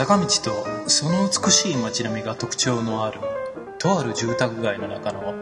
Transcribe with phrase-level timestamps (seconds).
[0.00, 3.20] 坂道とその美しい街並みが特徴のある
[3.78, 5.34] とある住宅街の中の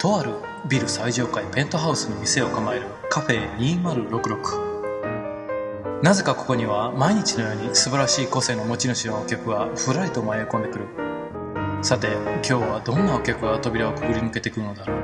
[0.00, 0.32] とある
[0.68, 10.88] ビル最上階ペントハウスに店を構えるカフェ2066なぜかここには毎日のように素晴らしい個性の持ち主のお客がふらりと迷い込んでくる。
[11.80, 15.01] さて今日はどんなお客が扉をくぐり抜けてくるのだろう。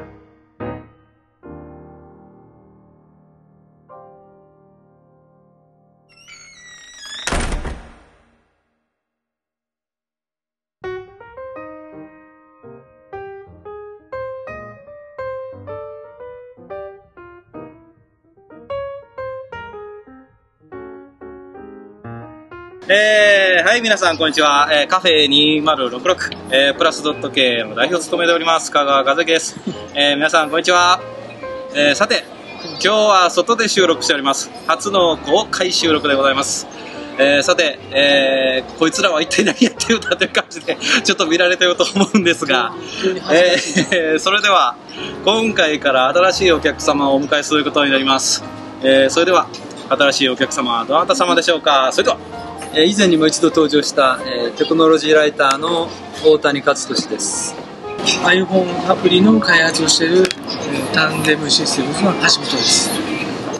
[23.79, 24.69] はい、皆さん、こんにちは。
[24.73, 29.55] えー、カフェ2066、えー、プラスドット系の代表を務めております、香川和樹です。
[29.95, 31.01] えー、皆さん、こんにちは。
[31.77, 32.25] えー、さて、
[32.61, 34.51] 今日は外で収録しております。
[34.67, 36.67] 初の公開収録でございます。
[37.21, 42.75] えー、さて、えー、こいつらは一体何やってるんだという感じで、ちょっと見られてると思うんですが、
[43.31, 44.75] えー、 それでは、
[45.25, 48.43] 今回から新しいお客様をお迎えすることになります。
[48.83, 49.47] えー、それでは、
[49.89, 52.19] 新しいお客様はどなた様でしょうかそれでは、
[52.75, 55.89] えー以前にも一度登場した、えーテクノロジーライターの
[56.25, 57.55] 大谷勝利です。
[58.25, 62.29] iPhone アプリの開発をしている、えータンデムシステムズの橋本で
[62.63, 62.91] す。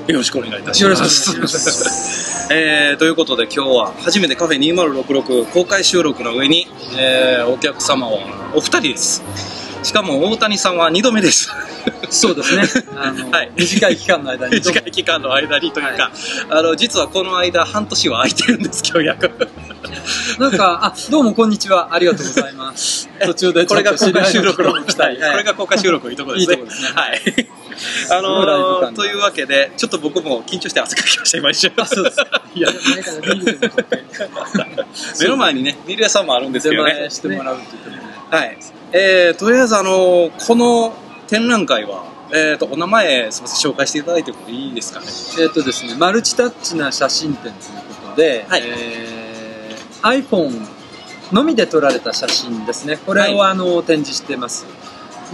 [0.09, 1.05] よろしくお願いいたしよろま。
[1.07, 8.19] しくお願いします えーということで今日は初めてカフェ2066公開収録の上に、えーお客様は
[8.55, 9.23] お二人です。
[9.89, 11.51] しかも大谷さんは2度目です。
[12.11, 12.65] そうですね。
[12.95, 14.57] あの、はい短い期間の間に。
[14.57, 16.13] 短い期間の間にというか、
[16.51, 19.31] あの実はこの間半年は空いてるんです今日約
[20.39, 21.95] なんか、あ、どうもこんにちは。
[21.95, 23.09] ありがとうございます。
[23.25, 25.17] 途中でこれが公開収録の来たい。
[25.17, 27.49] これが公開収録のいいところですねいいですねはい
[28.11, 32.17] あのー感というわけでちょっと僕も緊張して汗かきました今一瞬あそうです
[35.23, 37.65] 目の前にねビール屋さんもあるんです出けどね前してもらうとい
[37.95, 38.08] う。
[38.31, 38.59] はい。
[38.93, 40.95] えー、とりあえず、あのこの
[41.27, 45.07] 展覧会は、えー、と、お名前、すみません、紹介していただいてもいいですかね？
[45.41, 47.53] えっ、とですね、マルチタッチな写真展という
[48.03, 49.19] ことで、はいえー
[50.01, 50.65] iPhone
[51.33, 52.99] のみで撮られた写真ですね。
[52.99, 54.65] これを、はあの展示してます。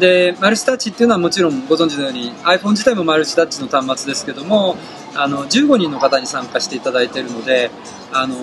[0.00, 4.76] で、マルチタッチっていうのはもちろんご存知のように iPhone 自体もマルチタッチの端末ですけども、
[5.16, 7.70] あの15人の方に参加していただいているので、
[8.12, 8.36] あの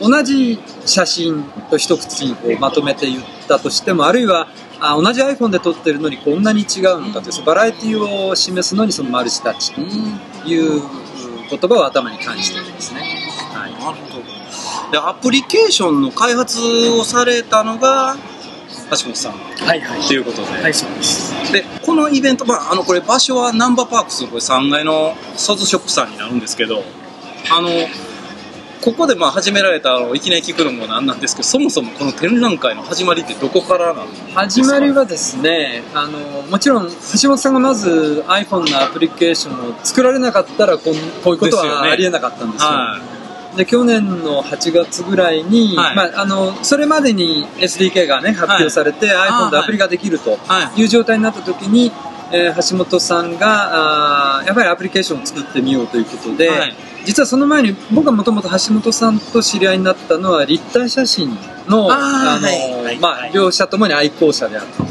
[0.00, 4.48] 同じ写真と一口にこうまとめて言ったとしても、あるいは
[4.80, 9.80] あ同じ iPhone で撮ってるのにこんなに違うのかという、バラエティを示すのにそのマルチタッチと
[10.48, 10.82] いう
[11.50, 13.00] 言葉を頭に感じてるんですね。
[13.52, 14.92] はい。
[14.92, 18.16] で、アプリケーションの開発をされたのが、
[18.90, 20.00] 橋本さんはいはい。
[20.00, 20.48] ということで。
[20.62, 21.52] はい、そうです。
[21.52, 26.82] で、このイベント、まあ、あの、これ場所はナンバーパークスのこれ3階のソズショップさんになるんですけど、
[27.50, 27.68] あの、
[28.80, 34.40] ここでまあ始められたあのいきなり聞くのもなんなんですけど、そもそもこの展覧会の始まりってどこからなんですか？
[34.42, 36.18] 始まりはですねあの
[36.48, 40.94] もちろん橋本さんがまず iPhone のアプリケーションを作られなかったらこん
[41.24, 43.00] こういうことはありえなかったんですよは
[43.58, 45.96] で去年の8月ぐらいに、はい。
[45.96, 50.80] まあ、あのそれまでに SDK が、ね、発表されて、あ iPhone でアプリができるとはい。
[50.80, 51.90] いう状態になった時に、
[52.32, 56.74] えー橋本さんがあーやっぱりアプリケーションを作ってみようということで、はい。
[57.04, 61.30] 実はその前に僕はもともと橋本さんと知り合いになったのは立体写真
[61.66, 62.84] のあの、はい。
[62.84, 62.98] はい。
[63.00, 63.32] まあ、はい。
[63.32, 64.84] 両者ともに愛好者であった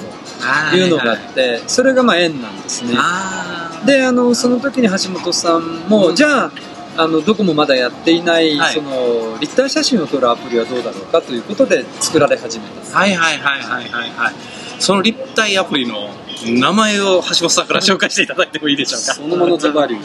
[0.71, 0.85] とい。
[0.87, 2.95] うのがあって、それがまあ縁なんですね。
[2.97, 6.15] あであのその時に橋本さんも、うん。
[6.17, 6.51] じゃあ
[6.97, 8.73] あのどこもまだやっていない、はい。
[8.73, 14.33] その立体写真を撮るアプリはどうだろうかということで作られ始めたはいはいはいはいはいはい。
[14.79, 16.09] その立体アプリの
[16.45, 19.13] 名前を橋本さんから紹介していただいてもいいでしょうか。
[19.13, 19.97] そのものズバリ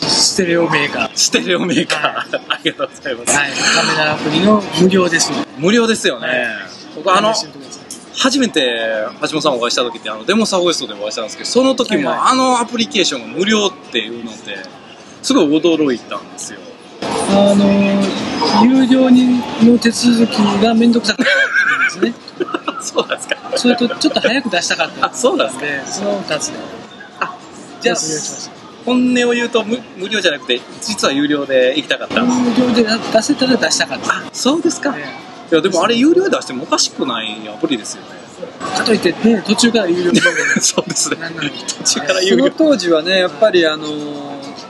[0.00, 0.92] ステレオメー。
[0.92, 1.10] カー。
[1.14, 2.40] ステレオメーカー。
[2.48, 3.50] ありがとうございます、はい。
[3.50, 5.32] カメラアプリの無料です。
[5.58, 6.48] 無料ですよね、
[6.96, 7.34] 僕あの
[8.14, 12.18] 初めて橋本さんお会いした時ってあのデモサウエストでお会いしたんですけどその時もはい。
[12.18, 14.56] はあのアプリケーションが無料っていうのって
[15.22, 16.60] すごい驚いたんですよ。
[17.02, 17.66] あの、
[18.64, 22.14] 有料にの手続きがめんどくさかったんですね。
[22.82, 23.36] そうなんですか。
[23.56, 25.06] それと、ちょっと早く出したかった。
[25.06, 26.80] あそうなんですかで、その2つで。
[27.80, 27.96] じゃあ
[28.84, 34.22] 本音を言うと無無料じゃなくて実は有料で行きたかった、無料で出せたら出したかった。
[34.32, 35.00] そうですか、い
[35.50, 38.08] やでもあれ有料で出してもおかしくないアプリですよね。
[38.76, 40.12] かといってね、途中から有料
[40.60, 41.16] そうですね。
[41.84, 43.86] 途中から有その料当時はねやっぱりあの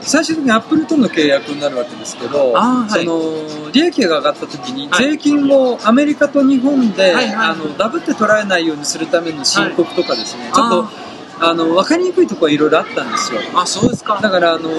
[0.01, 2.89] 最終的にアップルとの契約になるわけですけど、はい。
[2.89, 5.11] その利益が上がった時にはい。
[5.11, 7.35] 税金をアメリカと日本で、はいはい。
[7.51, 11.11] あのダブって取られないようにするための申告とかですね、はいちょっと
[11.43, 13.41] あの分かりにくいところはいろいろあったんですよ。
[13.55, 14.19] あそうですか。
[14.21, 14.69] だからあの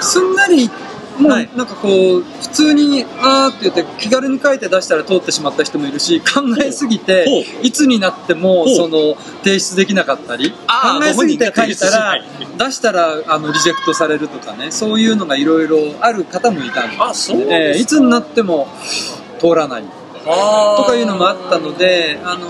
[0.00, 0.70] すんなり
[1.18, 1.50] もうはい。
[1.56, 10.56] なんかこう普通にあーって言って気軽に書いて出したら通ってしまった人もいるし考えすぎていつになってもその提出できなかったり考
[11.04, 12.22] えすぎて書いたら
[12.58, 16.96] 出したらあのリジェクトされるとかねそういうのがいろいろある方もいたんで。
[17.14, 18.68] すえーいつになっても
[19.38, 19.84] 通らない。
[19.84, 22.48] とかいうのもあったのであの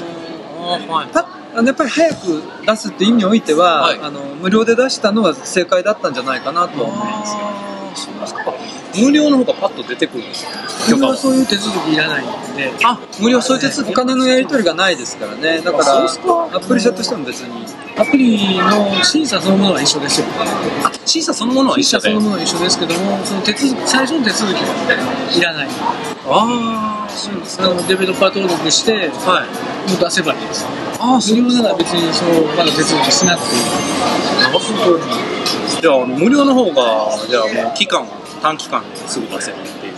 [1.13, 3.99] パッやっぱり早く出すっていう意味においては、はい。
[4.01, 7.76] あの無料で出したのは正解だったんじゃないかなとは思います。
[7.97, 8.55] あーそうですか
[9.01, 10.53] 無料の方がパッと出てくるんですか
[10.89, 15.61] 許僕可ははそういう手続きいらないんで、あ無料そういう手続おき金のやり取りがないですからね。
[15.61, 16.05] だから、
[16.57, 17.67] アプリ社としても別に。
[17.99, 20.27] アプリの審査そのものは一緒ですよ。
[20.39, 24.67] あ審査そのものは審一緒で査そのものは一緒ですけども、その手続き最初の手続きは
[25.35, 25.69] いらない。
[26.29, 30.67] ああそうですあのデベロッパー登録して、はいもう出せばいいです。
[30.99, 33.59] ああ無料なら別にそうまだ手続きしなくてい
[35.33, 35.36] い。
[35.81, 38.09] じゃあ無料の方がじゃあもう期間は
[38.43, 39.93] 短期間ですぐ出せるっていう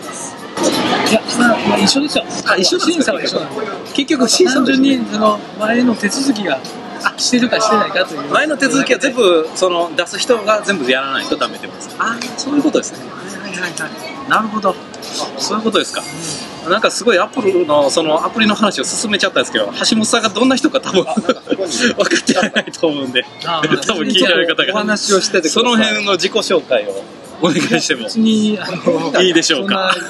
[1.10, 2.24] いや、まあ、まあ、一緒ですよ。
[2.46, 3.62] あ一緒審査は一緒なんで。
[3.94, 6.60] 結局審査単にその前の手続きが
[7.16, 8.22] してるかしてないかという。
[8.32, 14.74] 前の手続きは全部その出す人が全部やらないとダメってことですああそういうことですねはいはいはいはいなるほど。
[15.38, 16.02] そういうことですか、
[16.68, 27.02] なんかすごいアップルのそのアプリの話を進めちゃったんですけど橋本さんがどんな人か多分分かってないと思うんであ多分聞いてる方おが話をしててその辺の自己紹介を
[27.40, 28.08] お願いしても。
[29.22, 29.90] いいでしょうか。
[29.90, 30.00] アプ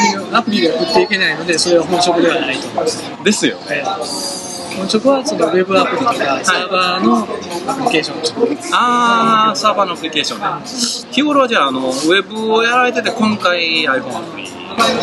[0.00, 3.02] リアプリで送っていけないので、それは本職ではないと思います。
[3.24, 3.58] ですよ。
[3.70, 7.22] えー本職はそのウェブアプリとかサーバーの
[7.70, 8.56] アプリケーションを作る。
[8.72, 14.48] ああサーバーのアプリケーションで日頃はじゃああのウェブをやられてて今回 iPhone アプリ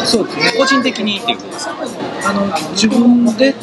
[0.06, 0.54] そうですね。
[0.58, 1.76] 個人的にっていうことですか？
[2.30, 3.56] あの自分で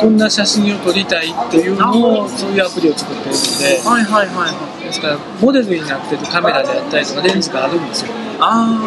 [0.00, 8.12] こんな写真を撮りたいっていうのをそういうアプリを作ってるので、はいはいはいですからモデルになってるカメラであったりとかレンズがあるんですよ。
[8.40, 8.78] あ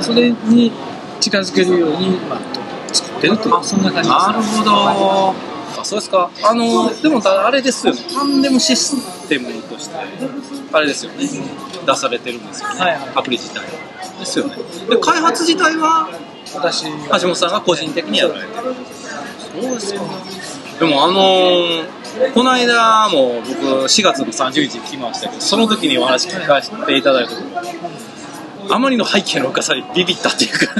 [0.00, 0.72] それに
[1.20, 2.38] 近づけるように、まあ、
[2.94, 4.26] 作ってるというそんな感じです。
[4.26, 5.51] なるほど
[5.82, 6.30] あそうですか。
[6.44, 8.00] あのでもあれですよね。
[8.12, 9.96] タンデムシステムとして
[10.72, 11.28] あれですよね。
[11.84, 13.08] 出されてるんですよね、はいはい。
[13.16, 13.66] アプリ自体
[14.18, 14.56] ですよね。
[14.88, 16.08] で開発自体は
[16.54, 18.74] 私橋本さんが個人的にやられてる。
[19.60, 20.00] そうですか。
[20.78, 22.02] でもあのー
[22.34, 23.50] この間も僕
[23.84, 27.42] 4月の30日に来ましたけどその時にお話聞かせていただいた時
[28.68, 30.74] あまりの背景の深さにビビったっていうか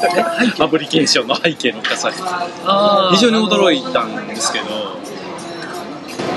[0.58, 2.16] アプリケーションの背景の深さに。
[3.12, 4.64] 非常に驚いたんですけど。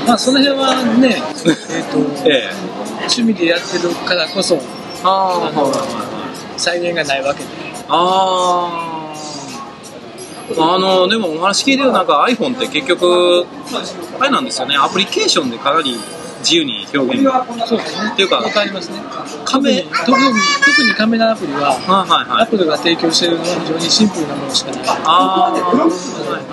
[0.08, 1.22] まあその辺はね、
[2.26, 2.74] えええ。
[3.04, 4.60] 趣味でやってるからこそ
[5.04, 5.72] ああの
[6.58, 7.50] 再現がないわけで。
[7.90, 8.70] あ
[10.58, 13.46] あのでもお話聞いてるなんか iPhone って結局
[14.20, 14.76] あれなんですよね。
[14.76, 15.98] アプリケーションでかなり
[16.44, 18.12] 自由に表現がそうですね。
[18.14, 18.98] っていうかわかりますね。
[19.46, 20.26] カメ特に
[20.66, 24.82] 特にカメラアプリは、はいはいはいアップルが提供しているのは非常にシンプルなものしかない。
[24.86, 25.54] あ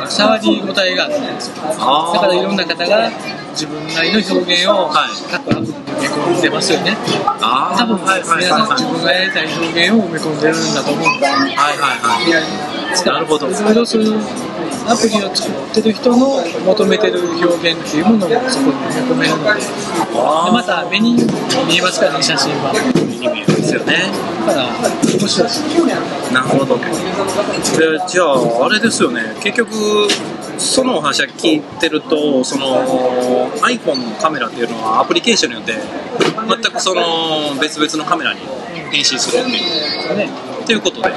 [0.08, 1.54] 触り応えがあるんですよ。
[1.78, 3.10] あーだからいろんな方が
[3.50, 6.96] 自分なりの表現をはい各アプリに埋め込んでますよね。
[7.26, 11.30] あ多分はいはい皆さんはい自分がやりたい表現を埋め込んでるんだと思うんですよ。
[11.30, 13.52] はいはいはいなるほど
[13.86, 14.20] そういう
[14.86, 19.36] アプリを作ってる人の求めてる表現っていうものもそこに埋め込める。
[19.36, 22.72] ので、でまた目に見えますからね、写真は。
[22.72, 24.10] だ目に見えるんですよね。
[24.46, 26.32] から、面白いです。
[26.32, 26.76] なるほど。
[26.76, 26.84] で
[28.08, 29.36] じゃああれですよね。
[29.40, 30.08] 結局
[30.58, 35.74] そのお話は聞いてるとその iPhone のカメラっていうのはアプリケーションによって
[36.48, 38.40] 全くその別々のカメラに
[38.90, 40.16] 変身するっていう。
[40.16, 40.28] ね、
[40.70, 41.08] っていうことで。
[41.10, 41.12] で、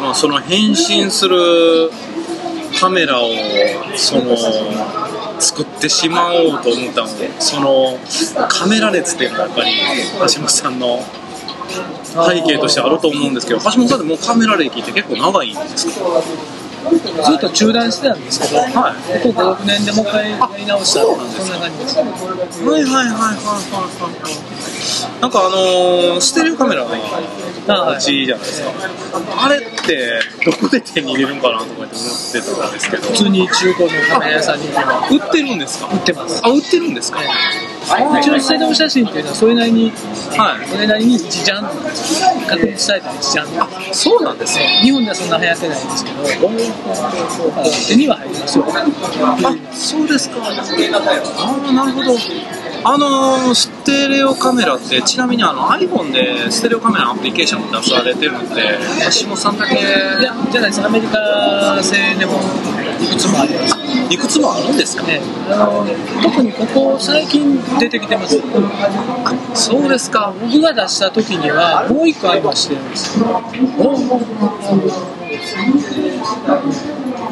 [0.00, 1.90] まあ、その変身する
[2.78, 3.30] カメラを
[3.96, 4.36] その
[5.40, 7.98] 作ってしまおうと思ったのでその
[8.48, 9.70] カメラ熱っていうのはやっぱり
[10.34, 11.00] 橋本さんの
[12.28, 15.94] 背景としてあると思うんですけど橋本さんってもうカメラ歴って結構長いんですか？
[16.90, 18.72] ずっと中断してたんですけど、はい
[19.22, 21.18] ここ5、6年でもう一回やり直したそん
[21.50, 21.98] な感じです。
[21.98, 22.20] はいは
[22.78, 23.34] いはいはいはい
[24.22, 24.56] はい
[25.20, 26.90] なんかあのーステレオカメラが
[27.74, 28.46] はうちじゃない。
[28.46, 28.70] ですか
[29.38, 33.02] あれってどこで手に入れるんかなとかって思ってたんですけど。
[33.08, 35.80] 普通に中古のカメラ屋さんに売ってるんです。
[35.80, 36.40] か売ってます。
[36.44, 37.20] あ売ってるんですか？
[38.20, 39.92] 一応ステレオ写真っていうのはそれなりに、
[40.36, 40.66] はい。
[40.68, 43.46] それなりに一ジャンルなん確立された一ジャン
[43.88, 43.94] ル。
[43.94, 44.80] そうなんですね。
[44.82, 46.26] 日本ではそんな流行ってないんですけど、
[47.88, 48.34] 手には入る。
[48.34, 48.64] きますよ。
[48.68, 48.74] あ
[49.72, 50.36] そうですか。
[50.42, 52.12] ああなるほど
[52.84, 58.78] あのステレオカメラってちなみにあの iPhone でステレオカメラのアプリケーション出されてるので
[59.20, 60.84] 橋本さんだけいや、じゃないです。
[60.84, 62.34] アメリカ製でも
[63.02, 63.76] いくつもあります。
[64.08, 65.02] いくつもあるんですか？
[65.04, 65.84] ね、あの
[66.22, 68.40] 特にここ最近出てきてます。
[69.54, 73.26] そうですか僕が出した時にはもう一個ありましてるんですよ。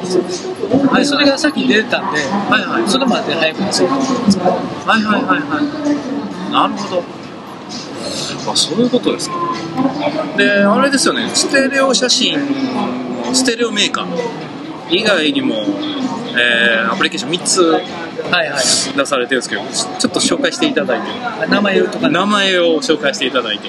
[0.04, 4.38] はい、それがさっき出てたんで、はいはいそれまで早く出そうと思ってます。
[4.38, 5.60] はいはいはいは
[6.48, 6.52] い。
[6.52, 7.02] なるほど。
[8.52, 9.36] あそういうことですか。
[10.36, 11.28] であれですよね。
[11.32, 14.06] ステレオ写真のステレオメーカー
[14.90, 15.54] 以外にも、
[16.36, 18.62] えーアプリケーション3つはいはい。
[18.96, 21.46] 出されてるんですけどちちょっと紹介していただいて。
[21.48, 23.68] 名前言うとか、名前を紹介していただいて。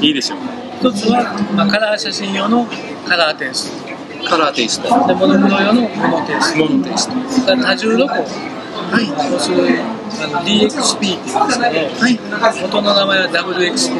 [0.00, 0.38] いいでしょう
[0.80, 2.66] 一つは、まあ、カラー写真用の
[3.06, 3.70] カラーテイス。
[3.84, 3.87] か
[4.26, 5.06] カラーテイストト。
[5.06, 7.14] で、モノクロ用のモノテイスモノテイスト
[7.56, 7.96] 多重。
[7.96, 9.32] はい。
[9.32, 9.78] 要するに、
[10.20, 12.18] あの DXP っていうんですけど、はい
[12.62, 13.92] 元の名前は WX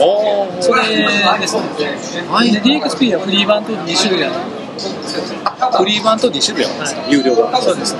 [0.00, 1.08] おーそれで
[1.98, 2.28] すね。
[2.28, 4.34] はいで DXP はフリー版と2種類ある。
[5.76, 7.96] フリー版と2種類あるんですか、有料版そうです。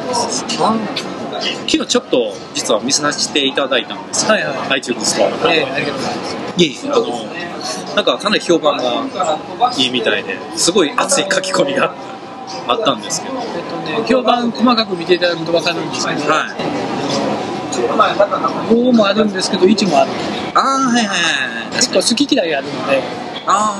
[1.67, 6.37] 昨日ちょっと実は見させていただいたんですよ、はいはい iTunes ありがとうございます。
[6.57, 7.42] いえいえあの
[7.95, 8.85] なんかかなり評判が
[9.77, 11.95] いいみたいですごい熱い書き込みが
[12.69, 13.37] あったんですけど。
[13.37, 13.51] はえっ
[13.97, 16.23] とね、評判細かく見ていただくと分かるんですけど、い。
[18.69, 20.11] 5もあるんですけど、1もある。
[20.55, 21.15] ああはいはいは
[21.71, 23.03] い結構好き嫌いあるので、
[23.47, 23.75] あ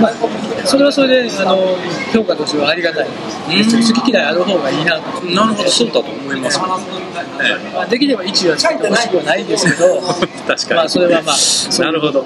[0.00, 0.12] まあ、
[0.66, 1.56] それはそれであの
[2.12, 3.06] 評価としてはありがたい。
[3.06, 5.24] 好き嫌いある方がいいなと。
[5.26, 6.60] なるほどそうだと思います、
[7.42, 9.46] えまあ、できれば1は作ってほしくはないん。
[9.46, 12.24] ですけど、確かにまあそれはまあ、ううなるほど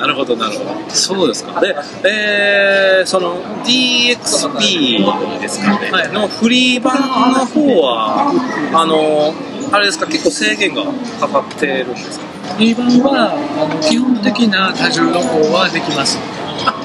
[0.00, 6.96] なるほどなるほどそうですかで、えー、その DXP ですかね、はいのフリー版
[7.32, 8.32] の方は
[8.72, 9.34] あの
[9.72, 10.84] あれですか結構制限が
[11.20, 11.88] かかってるん。
[11.90, 16.39] ですかフリー版はあの基本的な多重録音はできます。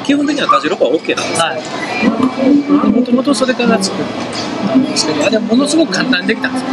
[0.06, 2.90] あ基本的には多重録音は OK なんですかはい。
[2.92, 4.06] もともとそれから作っ
[4.68, 6.68] たんですけど、あれはものすごく簡単にできたんですよ。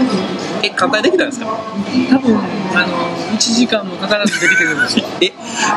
[0.63, 1.47] え簡単にできたんですか？
[1.47, 2.37] 多分
[2.77, 2.97] あの
[3.33, 5.05] 1時間もかからずできてるんですよ。
[5.23, 5.33] え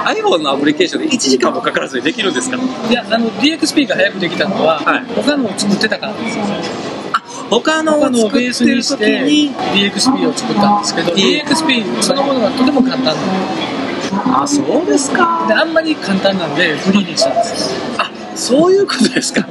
[0.05, 2.57] iPhone のアプリケーションで1時間もかからずにできるんですか？
[2.89, 6.43] いや、あの DXP が早くできたのは、はい他のを作ってたからですよ。
[7.49, 9.55] 他のをを作ベースってるにして時に
[9.91, 13.13] DXP を作ったんですけど、DXP そのものがとても簡単な
[14.41, 15.45] あそうですか。
[15.47, 17.73] であんまり簡単なんでフリーにしたんです。
[17.73, 17.79] よ。
[17.99, 19.47] あそういうことですか。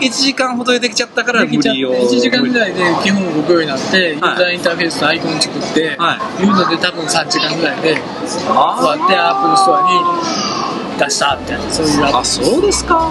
[0.00, 1.94] 1時間ほどでできちゃったから無理を。
[1.94, 6.44] 1時間ぐらいで基本動くようになって、ユーザーインターフェースとアイコン作って、はい。
[6.44, 7.94] うので多分3時間ぐらいで
[8.26, 13.10] 終あわってアップルストアに出したみたいなそういうあそうですか。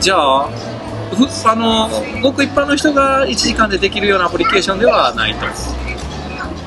[0.00, 0.48] じゃあ
[1.14, 1.90] ふあの
[2.22, 5.44] ごく一般の人が1時間でできるようなアプリケーションではないと。
[5.44, 5.97] 一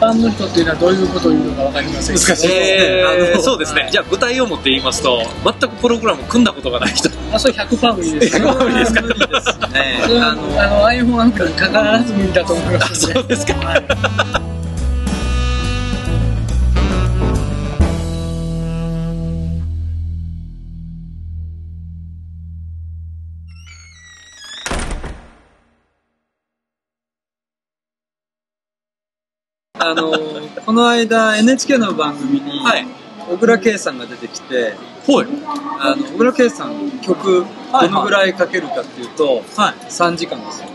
[0.01, 3.88] 般の人っていうのはどういうことを言うのか分かりません難えーあのそうですね。
[3.91, 7.10] じゃあ具体を持って言いますと全くプログラム組んだことがない人。
[7.31, 8.38] あそれ100%無理です。
[8.38, 9.01] 100%無理ですか。
[9.01, 10.00] 無理ですね。
[10.22, 13.53] あのあの iPhone アプリにかかわらず無理だと思いますのそうですか。
[13.53, 14.40] はい
[29.91, 30.13] あの
[30.65, 32.88] この間 NHK の番組にはい。
[33.29, 34.74] 小倉圭さんが出てきて
[35.05, 35.27] ほい。
[35.79, 39.75] あの小倉圭さん曲はいどのぐらいかけるかっていうとはい。
[39.89, 40.69] 3時間ですよ。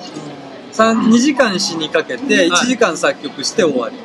[0.73, 3.97] 3 2時間詩にかけて1時間作曲して終わり。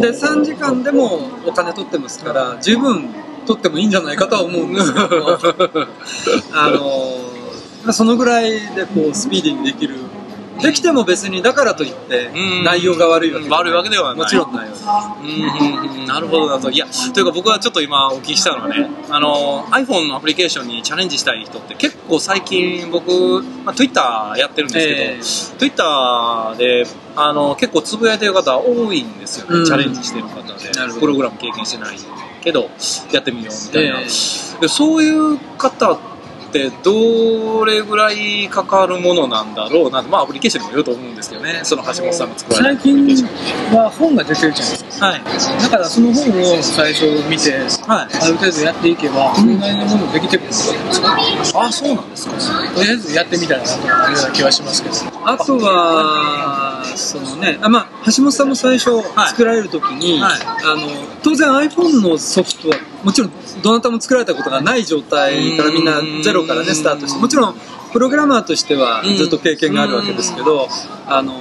[0.00, 3.10] で3時間でもお金取ってますから十分
[3.46, 5.38] 取ってもいいんじゃないかとは思うんですけど。
[6.54, 9.96] あのそのぐらいでこうスピーディーにできる
[10.60, 12.64] できても別にだからといってうん。
[12.64, 14.16] 内容が悪いわけ悪いわけではない。
[14.16, 14.74] もちろんないわ
[15.22, 16.70] うんなるほどなと。
[16.70, 24.80] いやというか僕はちょっと今お聞きしたのはねあの iPhone のアプリケーションにチャレンジしたい人って結構最近僕、まあ、Twitter やってるんで
[25.20, 29.64] すけど、え Twitter であの結構つぶやいてる方多いんですよね、うん。
[29.64, 30.52] チャレンジしてる方で。
[31.00, 31.96] プログラム経験してない
[32.42, 32.70] けど
[33.12, 34.04] やってみようみたいな、え
[34.60, 36.11] でそういう方って
[36.82, 41.60] どれぐらいかかるものなんだろうなまあアプリケーションにもよると思うんですけどね。
[41.62, 45.06] その橋本さんが作られ最たアプリケーション近は本が出てるじゃないですか。
[45.06, 45.22] はい。
[45.62, 47.52] だからその本を最初見て
[47.86, 48.16] はい。
[48.22, 51.16] ある程度やっていけばそれなりのものできてくるんですか
[51.54, 52.34] あそうなんですか。
[52.74, 54.94] とりあえずやってみたらなというような気はしますけど。
[55.24, 59.28] あとはそのねあ、まあ、橋本さんも最初はい。
[59.28, 60.40] 作られる時に、はい。
[60.44, 60.88] あの
[61.22, 63.32] 当然 iPhone のソフトはもちろん
[63.62, 67.56] どなたも作られたことがない状態からみんなゼロからねスタートしてもちろん
[67.92, 70.68] プログラマーとしてはずっと経験があるわけですけど
[71.06, 71.34] あの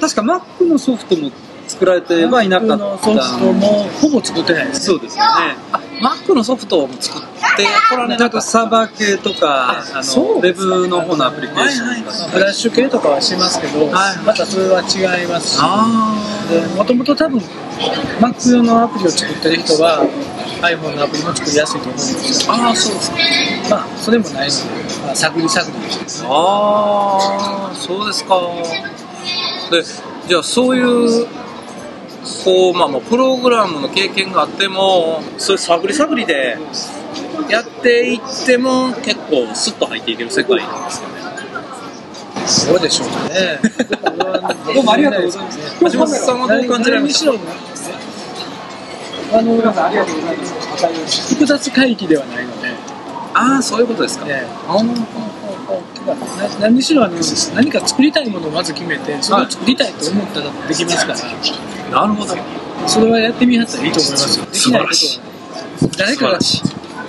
[0.00, 1.30] 確か Mac のソフトも
[1.66, 5.56] 作られてはいなかったのソフトもほぼ作ってないですそうですよね。
[6.02, 7.22] Mac のソフトも作っ
[7.56, 14.18] てこられあなかサーバー系とかあのウェブの方のアプリケーションフラッシュ系とかはしますけど、はい。
[14.26, 15.60] またそれは違いますし。
[16.76, 17.40] もともと多分
[18.20, 20.04] Mac 用のアプリを作ってる人は
[20.64, 23.16] iPhone のアプリも作りやすいと思うんですよああそうですか。
[23.70, 28.40] まあそれもないので、まあ、探り探りですねああそうですか
[29.70, 29.82] で
[30.28, 31.26] じゃあそういう
[32.44, 36.56] こうまあもうプログラムの経験があってもそういう探り探りで。
[37.48, 41.14] やっていっても結構スッと入っていける世界なんですかね。
[42.46, 43.58] そうでしょうね。
[44.74, 45.58] どうもありがとうございます。
[45.92, 47.32] 橋本さんはどう感じられました
[49.34, 49.98] 何にしろあの
[51.34, 52.68] 複雑回帰ではないので、
[53.34, 54.82] ああそういうことですか、ねあー
[56.06, 56.14] な
[56.60, 57.16] 何にしろあの
[57.54, 62.36] 何か作りたいものをまず決めてそれを作りたいと思ったらできますから、なるほど
[62.86, 66.40] それはやってみはったらいいと思いますよできないこと素は誰かがっ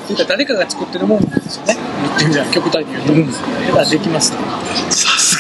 [0.08, 3.32] ていうか誰かが作ってるもんですよね言ってみたら極端に言うと、
[3.68, 4.40] だからできますね
[4.90, 5.35] さす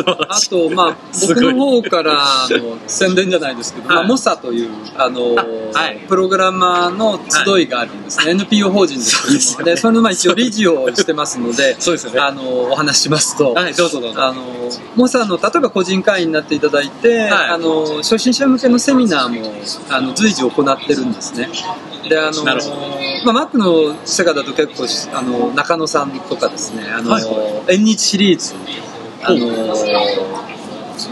[0.00, 0.96] あと、まあ、
[1.28, 3.96] 僕の方からの宣伝じゃないですけど、はい。
[3.96, 5.98] まあ、モサという、あのはい。
[6.08, 9.74] プログラマーの集いがあるんですね、NPO 法人ですけども、でね。
[9.74, 12.20] でそれのまあ一応理事をしてますので、 そうですよね。
[12.20, 14.22] あのお話ししますと、はいどうぞどうぞ。
[14.22, 14.42] あの
[14.96, 17.30] モサの例えば個人会員になっていただいて、はい。
[17.50, 19.52] あの初心者向けのセミナーも
[19.90, 21.50] あの随時行ってるんですね。
[22.08, 22.52] であのま
[23.42, 27.24] あ、Mac の世界だと結構あの中野さんとかですねあの、はい。
[27.68, 28.54] 縁日シリーズ
[29.24, 29.74] あの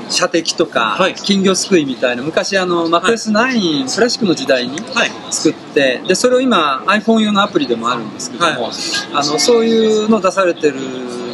[0.09, 1.15] 射的とか、はい。
[1.15, 5.11] 金魚すくいみたいな昔あの MacOS9 クラシックの時代にはい。
[5.31, 8.73] 作ってでそれを今 iPhone 用のアプリでもあるんですけども、はい。
[9.15, 10.77] あのそういうのを出されてる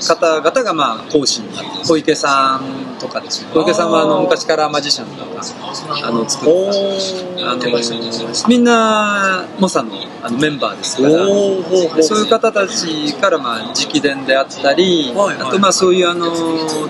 [0.00, 3.50] 方々がまあ講師になって小池さんとかですね。
[3.52, 5.42] 小池さんはあの昔からマジシャンとか
[6.02, 6.72] あの作おっ
[7.38, 11.08] たあのみんなモサのあのメンバーですから。
[12.02, 15.48] そういう方たちからまあ直伝であったり、はいはい。
[15.48, 16.30] あとまあそういうあの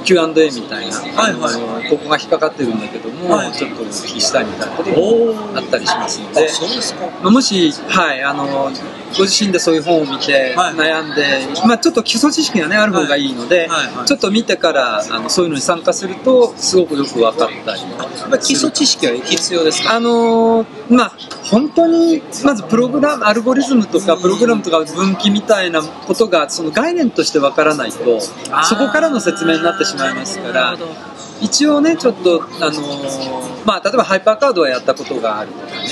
[0.04, 1.90] Q&A みたいな、はいはい。
[1.90, 3.52] ここが引っかかってるんだけども、はい。
[3.52, 6.46] ちょっとお聞きしたいみたいなこともあったりしますので。
[6.46, 7.06] あ、そうですか。
[7.22, 8.70] まあもし、はい、あの
[9.16, 10.74] ご自身でそういう本を見てはい。
[10.74, 11.24] 悩んで、
[11.66, 13.68] まあ、ちょっと基礎知識が、ね、ある方がいいので、
[14.06, 17.80] ちょっと見てからあのそういうのに参加するとすごくよく分かったり。
[18.42, 19.94] 基礎知識は必要ですか？
[19.94, 21.12] あのーまあ
[21.44, 30.76] 本当にまずプログラムアルゴリズムとかプログラムとか分岐みたいなことがその概念としてわからないとそこからの説明になってしまいますから
[31.40, 35.88] 一応ねちょっとあのーまあ例えばハイパーカードはやったことがあるとかね。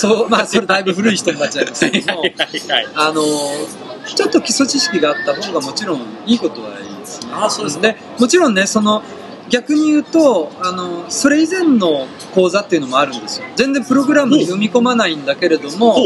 [0.00, 2.22] そうまあそれだいぶ古い人になっちゃいますけども。
[2.94, 7.28] あのーちょっと基礎知識があった方がもちろんいいことはいいですね。
[7.32, 7.82] あそうですか。
[7.82, 9.02] でもちろんねその
[9.50, 13.46] 逆に言うとあのそれ以前の講座っていうのもあるんですよ。
[13.56, 15.96] 全然プログラムに読み込まないんだけれども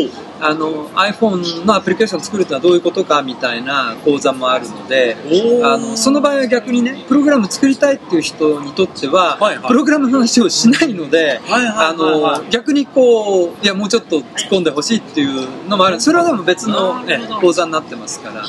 [0.40, 5.16] あの iPhone のアプリケーションを作るってのはどういうことかみたいな講座もあるので
[5.64, 9.68] あのその場合は逆にねプログラム作りたいっていう人にとっては、はいはい。
[9.68, 16.00] プログラムの話をしないので、はいはいあの逆にこういやもうちょっと突っ込んでほしいっていうのもある。
[16.00, 18.48] それはでも別の、ね講座になってますから、ま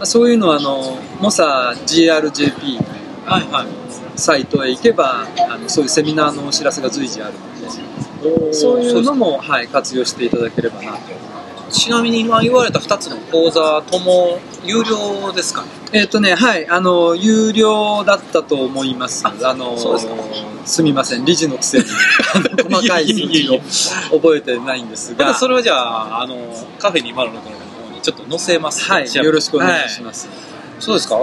[0.00, 2.82] あ、そういうのはあのモサ GRJP という。
[3.24, 3.81] はいはい
[4.22, 10.98] サイトへ行けばあのそういうセミナーのお知らせが随時あるのでそういうのも、はい、活用していただければなと。
[11.72, 15.68] ちなみに今言われた2つの講座とも有料ですかね？
[15.94, 19.26] えっ、とね、はい、あの、有料だったと思います。
[19.26, 19.76] ああの、
[20.66, 21.84] すみません、理事のくせに、
[22.70, 23.58] 細かい数字を
[24.18, 26.36] 覚えてないんですが、それはじゃああの
[26.78, 27.50] カフェ206の方
[27.94, 30.28] にちょっと載せますはい、よろしくお願いします。
[30.78, 31.16] そうですか？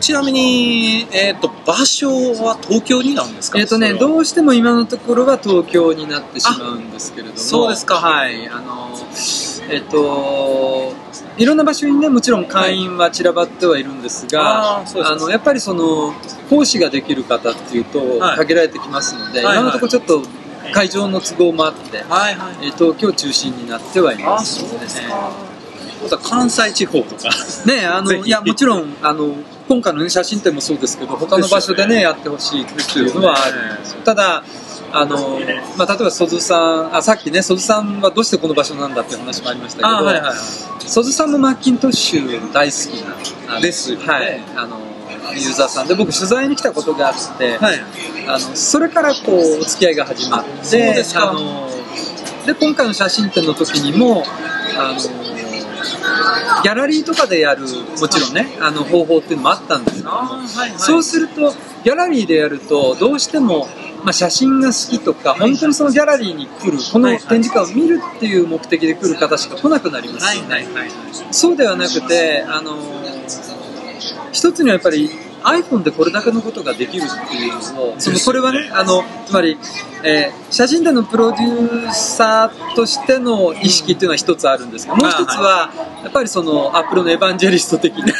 [0.00, 2.08] ちなみに、えっと場所
[2.42, 3.58] は東京になるんですか？
[3.58, 7.96] えっ、とね、どうしても今のところは東京になってしまうんですけれども、そうですか。
[7.96, 8.88] はい、あの、
[9.68, 10.92] えっ、と、
[11.36, 15.16] いろんな場所にね、もちろん会員は散らばってはいるんですが、あーそうですか。
[15.16, 16.14] の、やっぱりその、
[16.48, 18.36] 講師ができる方っていうと、はい。
[18.38, 19.56] 限られてきますので、はいはい。
[19.58, 20.22] 今のところちょっと
[20.72, 22.56] 会場の都合もあって、はいはい。
[22.62, 25.30] えー東京中心になってはいまあすそうですか。
[26.02, 27.28] また関西地方とか。
[27.66, 29.34] ねあの いやもちろんあの
[29.70, 33.74] 今回の、ね、写真展もそうですけど他の場所でねやってほしいっていうのはある。
[33.74, 34.42] んですよただ
[34.92, 35.38] あの、
[35.78, 40.34] まあ、例えば曽津さんあさっきね曽津さんはどうしてこの場所なんだっていう話もありましたけど、あはいはい
[40.90, 43.00] 曽津さんもマッキントッシュ大好き
[43.46, 44.06] なですよね。
[44.06, 44.40] はい。
[44.56, 44.80] あの
[45.32, 45.94] ユーザーさんで。
[45.94, 47.78] 僕取材に来たことがあって、はい。
[48.26, 51.30] あのそれからこうお付き合いが始まってそうですか。
[51.30, 51.68] あの
[52.44, 54.24] で今回の写真展の時にも
[54.76, 55.19] あの
[56.62, 60.78] ギャラリーとかでやるもちろんねあの方法っていうのもあったんですけども、はいはい。
[60.78, 61.52] そうすると
[61.84, 63.66] ギャラリーでやるとどうしても、
[64.04, 70.44] まあ、写真が好きとか本当にそのギャラリーに来るこの展示会を見るっていう目的で来る方しか来なくなりますよ
[71.30, 72.76] そうではなくてあの
[74.32, 75.10] 一つにはやっぱり
[75.42, 79.58] iPhone でこれだけのことができるっていうのをそのこれはねあのつまり、
[80.04, 85.70] えー写真展のプロデューサーとしての意識っていうのは一つあるんですがもう一つは
[86.02, 88.12] やっぱりそのアップルのエヴァンジェリスト的な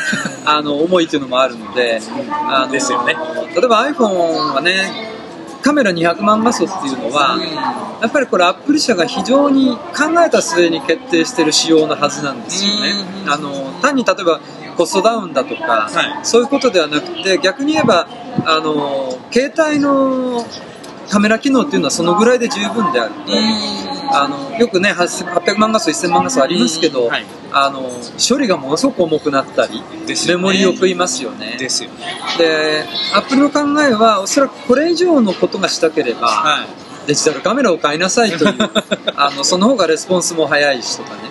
[0.47, 2.01] あの思いっていうのもあるので
[2.49, 3.17] あのですよね。
[3.55, 5.11] 例えば iPhone はね
[5.63, 7.39] カメラ200万画素っていうのは、
[8.01, 12.95] やっぱりこれアップル社が非常に考えた末に決定してる仕様なはずなんですよね。
[13.27, 13.53] あの
[13.83, 14.41] 単に例えば
[14.77, 18.07] コストダウンだとか、はいそういうことではなくて逆に言えば
[18.45, 20.45] あの携帯の
[21.09, 23.21] カメラ機能っていうのはそのぐらいで十分であると。
[24.13, 29.85] あのよくね800万画素1000万画素ありますけど、はいあの処理がものすごく重くなったり、ね
[30.29, 31.57] メモリを食いますよね。
[31.59, 31.97] ですよね
[32.39, 38.55] で、アップルの考えは、おそらくこれ以上のことがしたければ、はいデジタルカメラを買いなさいという、
[39.17, 41.31] あのその方がレスポンスも早いしとかね。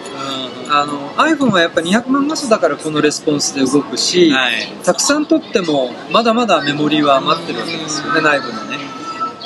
[0.71, 4.71] あの iPhone はやっぱ200万画素だからこのレスポンスで動くし、はい。
[4.83, 8.77] たくさん撮ってもまだまだメモリは余ってるわけですよね、内部のね。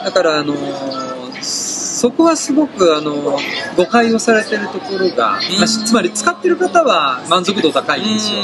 [0.03, 0.53] だから、あの
[1.41, 3.39] そこはすごくあの
[3.77, 8.39] 誤解をされてるところが、まあしつまり使ってる方は満足度高いんですよ。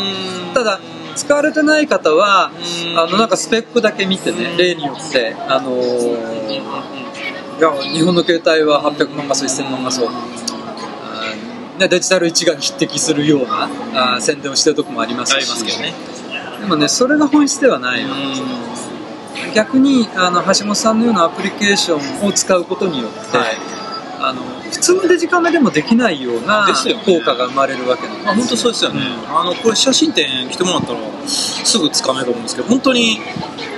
[0.54, 0.80] ただ
[1.16, 2.52] 使われてない方は
[2.96, 7.09] あのなんかスペックだけ見てね例によってあのー
[7.60, 10.10] 日本の携帯は800万画素1000万画素
[11.78, 13.70] ねデジタル一眼に匹敵するような
[14.14, 15.66] あー宣伝をしてるとこもありますし。
[15.66, 15.94] けどね。
[16.62, 23.79] でもねそれが本質ではないわけで逆にあの橋本さんのようなアプリケーションを使うことによって、はい
[24.22, 26.68] あの普通のデジカメでもできないような
[27.06, 33.20] 効果が生まれるわけなんですあ本当そうですよね、あのこれ写真展来てもらったらすぐつかめると思うんですけど本当に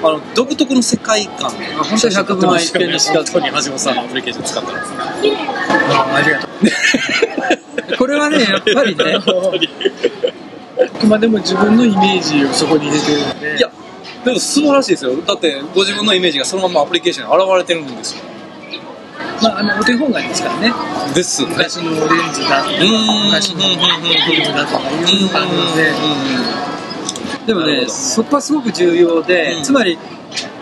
[0.03, 1.47] あの独特の世界観。
[1.47, 6.47] あ本当に百分は一見にしか本当に橋本さんのアプリケーション使っありがと
[7.93, 7.97] う。
[7.97, 9.19] これはねやっぱりね。
[10.83, 13.57] あくまでも自分のイメージをそこに入れてるので。
[13.57, 13.71] いや
[14.25, 15.15] でも素晴らしいですよ。
[15.21, 18.23] だってご自分のイメージがそのままアプリケーションに現れてるんですよ
[19.41, 20.73] まあ、あの、お手本がありますからね。
[21.13, 26.41] です昔のレンズだとか、ん昔のフィルムだとかいうのがあるので、
[27.45, 29.63] でもねそこはすごく重要で、うん。
[29.63, 29.97] つまり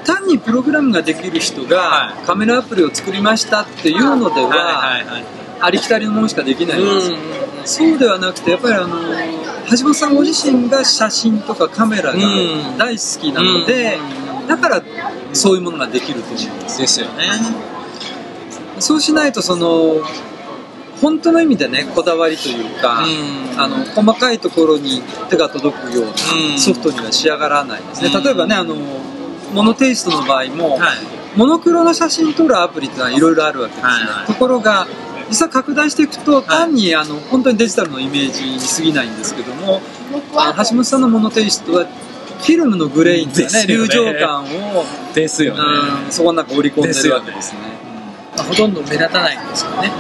[0.05, 2.25] 単にプログラムができる人がはい。
[2.25, 5.23] カメラアプリを作りましたっていうのでははいはいはい。
[5.61, 8.95] ありきたりのものしかできないんですよ、うんそうではなくてやっぱりあの
[9.69, 12.77] 橋本さんご自身が写真とかカメラがうん。
[12.77, 13.99] 大好きなので、
[14.47, 14.81] だから
[15.33, 16.79] そういうものができると思うんです。
[16.79, 17.25] ですよね
[18.79, 20.03] そうしないとその
[21.01, 23.59] 本当の意味でねこだわりというか、うん。
[23.59, 26.11] あの細かいところに手が届くよううん。
[26.11, 26.13] な
[26.57, 28.23] ソフトには仕上がらないですね、うん。
[28.23, 28.75] 例えばねあの
[29.53, 30.97] モノテイストの場合も、はい。
[31.35, 34.27] モノクロの写真撮るアプリってのはいろいろあるわけですね、はいはい。
[34.27, 34.87] ところが
[35.29, 39.81] 実は拡大していくと単にあの本当にデジタルのイメージに過ぎないんですけども
[40.35, 43.67] あの橋本さんのモノテイストはフィルムのグレインとかねですよね。
[43.67, 45.59] 流浄感を、ですよね。
[46.05, 47.59] うんそこの中織り込んでるわけですね
[48.39, 49.91] まあほとんど目立たないんですよね。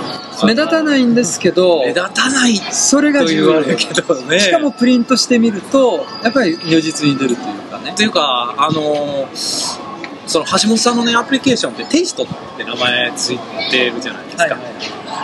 [0.43, 4.39] 目立たないんですけど目立たないそれがと重要言われるけどね。
[4.39, 7.91] しかもプリントしてみるとやっぱり如実に出るというかね。
[7.91, 9.88] っていうか、あのー
[10.29, 13.39] その橋本さんのね、アプリケーションってテイストって名前つい
[13.71, 14.43] てるじゃないですか。
[14.43, 14.63] はいはい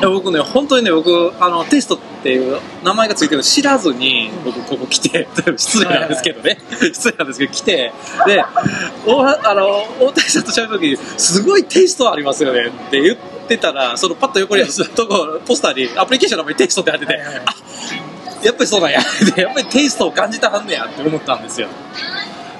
[0.01, 6.59] で僕ね、本当にね、僕、あの、テイストっていう名前がついてるの知らずに、僕、ここ来て、 失礼なんですけどね、
[6.91, 7.93] 失礼なんですけど、来て、
[8.25, 8.43] で、
[9.05, 17.55] おあの、大谷さんと喋るとき、すごいテイストありますよねって言ってたら、そのパッと横にあるとこ、ポスターにアプリケーションの名前にテイストって入ってて、はいはいあ
[18.45, 18.99] やっぱりそうなんや。
[19.35, 21.67] でやっぱりテイストを感じたはんねやって思ったんですよ。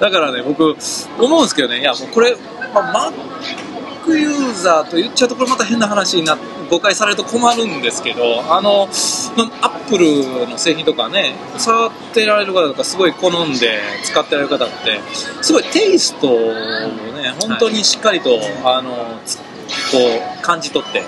[0.00, 0.76] だからね、僕、
[1.18, 2.36] 思うんですけどね、いや、もうこれ、
[2.74, 6.36] まあ、Mac ユーザーと言っちゃうと、これまた変な話にな
[6.70, 15.00] 誤解されると困るんですけど、あの、アップルの製品とかね、触ってられる方とか、すごい好んで使ってられる方って、
[15.42, 19.98] すごいテイストをね、本当にしっかりと、あの、こ
[20.38, 21.00] う、感じ取って、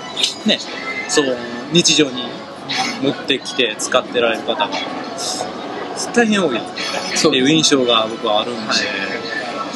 [0.47, 0.59] ね、
[1.07, 1.37] そう、
[1.71, 2.23] 日常に
[3.01, 4.69] 持ってきて使ってられる方が、
[6.13, 6.57] 大変多い。
[6.57, 6.61] っ
[7.21, 8.55] ていう印象が僕はあるん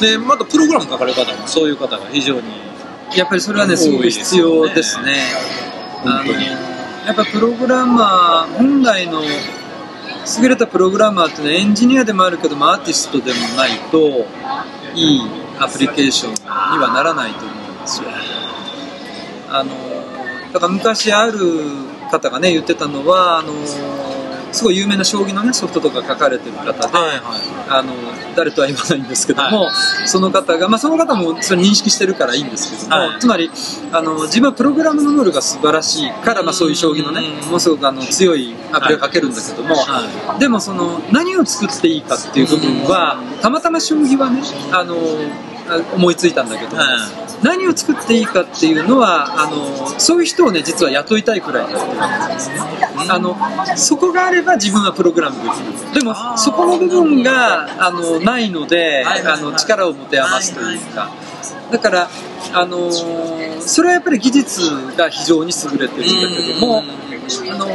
[0.00, 2.42] で、で、またプログラム書かれる方もそういう方が非常に、
[3.16, 5.16] やっぱりそれはねすごく必要ですね。
[6.02, 6.44] 本当に。
[7.06, 14.26] やっぱプログラマー本来の優れたプログラマーっていうのはエンジニアでもあるけどもアーティストでもないと
[14.94, 15.20] いい
[15.58, 16.38] アプリケーションに
[16.82, 18.08] はならないと思うんですよ。
[19.50, 19.70] あの
[20.52, 21.38] だから昔ある
[22.10, 23.52] 方がね言ってたのはあの
[24.54, 27.42] すごい有名な将棋の、ね、ソフトとか書かれてる方で、はいはい。
[27.68, 27.92] あの
[28.36, 29.68] 誰とは言わないんですけども、
[30.06, 33.20] その方が、まあ、その方もそれ認識してるからいいんですけども、はい。
[33.20, 33.50] つまり
[33.92, 37.46] あの自分はプログラムの能力が素晴らしいから、まあ、そういう将棋のねうん。
[37.46, 44.96] ものすごくあの強いアプリをかけるんだけども、はでもその何を作っていいかっていう部分はたまたま将棋はねあの
[45.68, 46.76] あ思いついたんだけど
[47.44, 52.48] 何を作っていいかっていうのはあのそういう人をね実は雇いたいくらいだっていうわです。
[52.48, 52.56] ね
[53.10, 53.36] あの
[53.76, 56.00] そこがあれば自分はプログラムできる。
[56.00, 61.10] でもそこの部分があのないのであの力を持て余すというか。
[61.70, 62.08] だから
[62.54, 62.90] あの
[63.60, 67.66] それはやっぱり技術が非常に優れてるんだけどもあの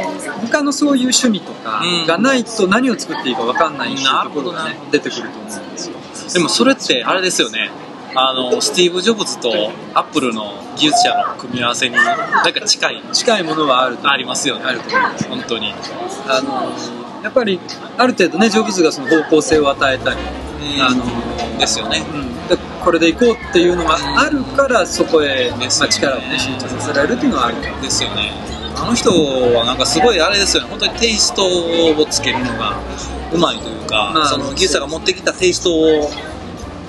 [0.46, 5.94] 他のそういう趣味とかがないと何を作っていいか分かんないっていうところがね出てくると思うんですよ。
[6.34, 7.70] でもそれってあれですよね
[8.14, 9.50] あのスティーブ・ジョブズと
[9.94, 14.64] アップルの技術者の組み合わせになんか近い近いものはあるとありますよね。
[14.64, 15.28] あると思います。
[15.28, 15.74] 本当に。
[16.26, 16.72] あの
[17.22, 17.60] やっぱり
[17.98, 20.16] ある程度ねジョブズがその方向性を与えたり、
[20.80, 22.02] あのですよね。
[22.12, 22.48] うん。
[22.48, 28.32] でこれでいこうっていうのがあるからそこへ、ですまあ、力を、ね、集中させられるっていうのはあるですよね。
[28.74, 30.70] あの人はなんかすごいあれですよね。
[30.70, 32.78] 本当にテイストをつけるのが
[33.32, 36.10] うまいというか、まあその技術者が持ってきたテイストを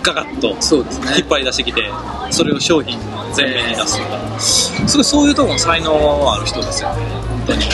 [0.04, 1.90] ガガッと引っ張り出してきて
[2.32, 4.40] それを商品の前面に出すとか。
[4.40, 7.06] すごいそういうところの才能ある人ですよね。
[7.30, 7.66] 本当に。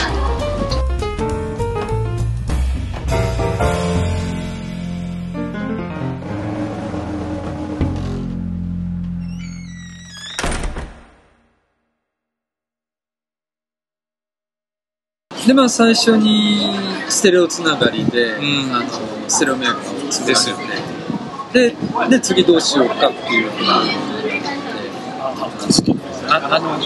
[15.48, 16.60] でまあ最初に
[17.08, 18.76] ステレオつながりで、うん。
[18.76, 18.90] あの
[19.30, 20.97] ステレオメーカーを作ですよね
[21.58, 21.76] で
[22.10, 23.82] で次どうしようかっていうのが
[26.30, 26.78] ああの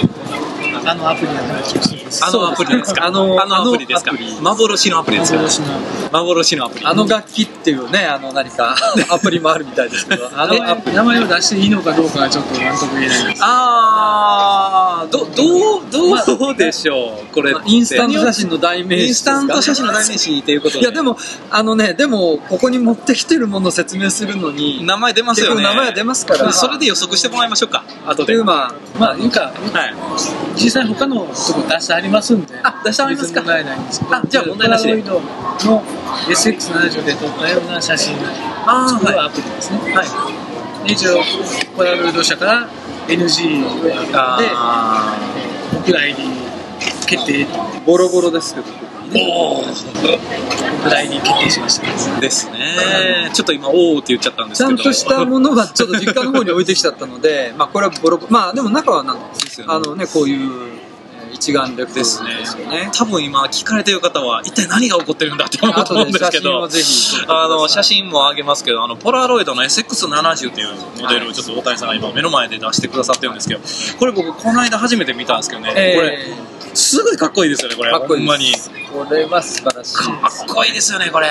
[0.86, 3.06] あのアプリの話をしてるんですあのアプリですか？
[3.06, 4.12] あのあのアプリですか？
[4.42, 5.38] 幻のアプリですか？
[5.38, 5.66] 幻の
[6.12, 6.86] 幻のアプリ。
[6.86, 8.76] あの楽器っていうねあの何か
[9.10, 13.42] アプリもあるみたいですけどあ名のアプ前名前を出していいのかどうかはちょっと納得言えないんです。
[13.44, 15.82] あーどどう
[16.38, 17.34] どうでしょう？
[17.34, 20.82] これインスタント写真の代名詞インスタント写真の代名詞ということで。
[20.82, 21.18] いやでも
[21.50, 25.64] あのねでもここに持ってきてるものを説明するのに名前出ます結よね。
[25.64, 26.52] 局名前は出ますから。
[26.52, 28.42] それで予測してもらいましょうか後で。
[28.44, 29.52] まあまあいうか。
[29.74, 29.94] はい。
[30.56, 31.34] 実際他のとこ
[31.70, 33.42] 出してありますんであ出してありますか。
[33.42, 34.98] ないんですけどあじゃあ問題なしで。
[35.02, 35.22] ポラロイド
[35.72, 35.84] の
[36.30, 38.20] SX70 で撮ったような写真を
[38.90, 40.04] 作るアプリですね、は
[40.84, 40.88] い。
[40.88, 41.22] で一応
[41.76, 42.70] ポラロイド社から
[43.08, 45.18] NG であ
[45.76, 46.16] お蔵入り
[47.06, 47.46] 決定。
[47.86, 48.68] ボロボロですけど
[49.14, 53.30] おおお蔵入り決定しましたですね。
[53.34, 54.78] ちょっと今おおって言っちゃったんですけど。
[54.78, 59.74] ちゃんとしたものがちょっと実家の方に置いてきちゃったのでまあこれはボロまあでも中はなんですよね。
[59.74, 60.91] あのねこういうえー
[61.42, 62.36] 一眼レフですね。
[62.38, 66.64] ですよね多分今聞かれてる方は一体何が起こってるんだって思うと思うんですけど
[67.28, 70.68] あの写真も上げますけどあのポラロイドの SX70 っていう
[71.02, 73.62] モデルをちょっと大谷さんが今目の前で出してくださってるんですけど
[73.98, 77.92] これ僕この間初めて見たんですけどね、えーこれすごいかっこいいですよねこれ。
[77.92, 78.54] かっこいいほんまに。
[78.94, 81.28] これは素晴らしいかっこいいですよねこれ。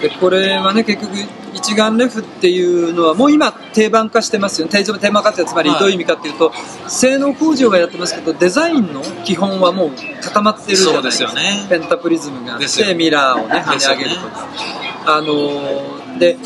[0.00, 1.14] でこれはね結局
[1.54, 4.72] 一眼レフっていうのはもう今定番化してますよね。
[4.72, 5.78] 定定番化ってつまりはい。
[5.78, 6.52] どういう意味かっていうと、
[6.88, 9.90] 性能向上はやってますけどデザインの基本はもう
[10.22, 11.28] 固まってるじゃないですか。
[11.30, 11.66] そうですよね。
[11.68, 14.48] ペンタプリズムがあってミラーをね跳ね上げるとか、
[15.06, 16.36] あのーで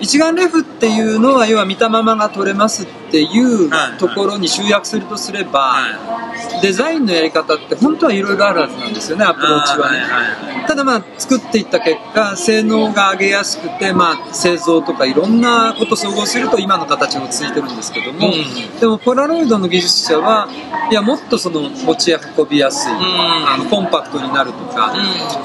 [0.00, 3.98] 一眼レフっていうのは要は見たままが撮れますっていうはい。
[3.98, 18.80] ところに集約するとすれば、はデザインのやり方って本当はいろいろあるはずなんですよねアプローチはね、はいただまあ作っていった結果性能が上げやすくて、まあ、製造とかいろんなことを総合すると今の形がついてるんですけども、うん。
[18.80, 20.48] でもポラロイドの技術者は
[20.90, 24.94] いやもっとその持ち運びやすい、あのコンパクトになるとか、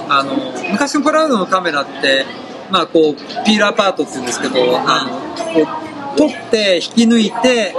[0.09, 0.35] あの
[0.71, 2.25] 昔のポラロイドのカメラって、
[2.71, 7.73] まあ、こうピーラーパートって言うんですけど、あの取って引き抜いて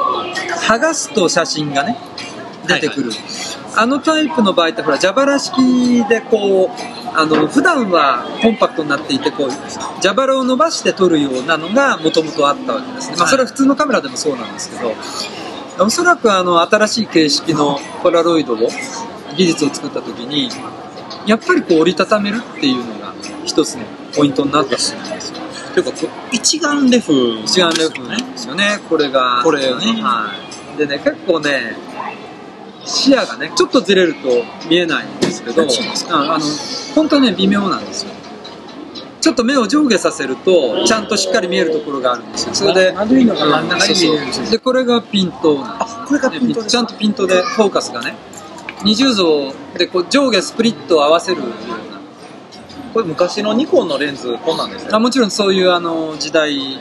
[0.68, 1.96] 剥がすと写真がね
[2.66, 3.12] 出てくる、
[3.76, 9.50] あのタイプの場合ってほら蛇腹式でこうあの普段はコンパクトになっていてこう
[10.02, 14.94] 蛇腹を伸ばして撮るようなのがもともとあったわけですね、まあ、それは普通のカメラでもそうなんですけど
[15.84, 18.56] おそらくあの新しい形式のポラロイドを
[19.36, 20.50] 技術を作った時に
[21.26, 25.38] やっぱりこう折りたためるっていうのが一つのポイントになったと思うんですよ
[25.74, 25.92] というか
[26.32, 27.12] 一眼レフ
[27.44, 28.80] 一眼レフですよね。
[28.88, 29.40] これが。
[29.44, 29.86] これよね。
[30.02, 31.76] はいでね結構ね
[32.86, 34.28] 視野がねちょっとずれると
[34.68, 36.44] 見えないんですけどああの
[36.94, 38.12] 本当ね微妙なんですよ。
[39.20, 42.54] ちょっと目を上下させるとちゃんとしっかり見えるところがあるんですよ。
[42.54, 44.50] それで丸いのが真ん中に見えるんですよ。
[44.50, 48.14] でこれがピントなんですあこれがピントちゃんとピントでフォーカスがね。
[48.82, 51.42] 二重像でこう上下スプリットを合わせる
[52.92, 54.90] これ昔のニコンのレンズこんなんですね。
[54.92, 56.74] あもちろんそういうあの時代に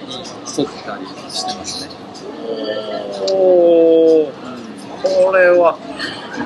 [0.58, 1.92] 沿ったりしてますね、
[3.32, 4.32] おお
[5.04, 5.78] これは。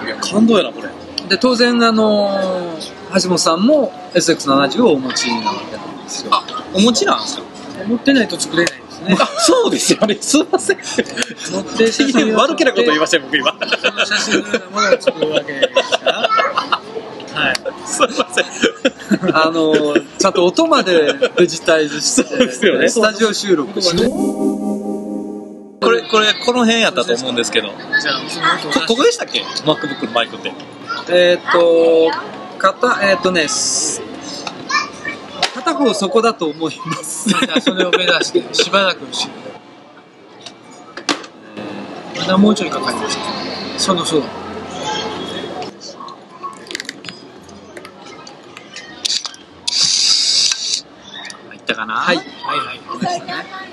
[0.06, 0.90] いや感動やなこれ。
[1.30, 2.30] で当然あの
[3.22, 6.32] 橋本さんも SX70 をお持ちなわけなんですよ。
[6.34, 7.44] あお持ちなんですか？
[7.88, 9.18] 持ってないと作れないですね。
[9.20, 10.18] あそうですよね。
[10.22, 10.78] すいません。
[10.78, 13.56] 持って写真を悪気なこと言いましたよ僕今。
[13.82, 16.30] その写真のものを作るわけですから
[17.34, 17.56] はい。
[17.88, 19.36] すいません。
[19.36, 22.90] あのちゃんと音までデジタイズしてですよね。
[22.90, 27.70] スタジオ収録してこれこれこの辺やったと思うんですけど。
[27.70, 30.54] こじゃあその音を出してここでしたっけ？MacBook のマイクって。
[31.10, 32.12] えっ、と
[32.58, 34.02] 片えっ、とねす
[35.54, 37.34] 片方そこだと思います。
[37.34, 39.28] またそれを目指してしばらくし
[42.20, 43.18] まだもうちょいかかります
[43.78, 44.43] そのその
[51.64, 51.96] ったかな？
[51.96, 52.18] はい。
[52.18, 52.80] はいはい。
[53.06, 53.64] はい。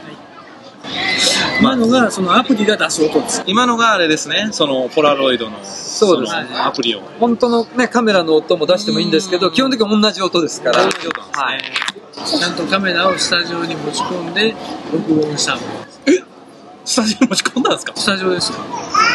[1.60, 4.48] 今のがそのアプリが出す音です今のがあれですね。
[4.50, 6.46] そのポラロイドのそうですね。
[6.58, 7.00] アプリを。
[7.20, 10.86] 本当のねカメラの音も出してもいいんですけど基本的に同じ音ですから。
[10.86, 10.90] ね。
[11.32, 11.62] はい。
[12.24, 14.54] ちゃんとカメラをスタジオに持ち込んで
[14.92, 15.60] 録音したの。
[16.84, 17.92] スタジオに持ち込んだんですか？
[17.94, 18.58] スタジオですよ。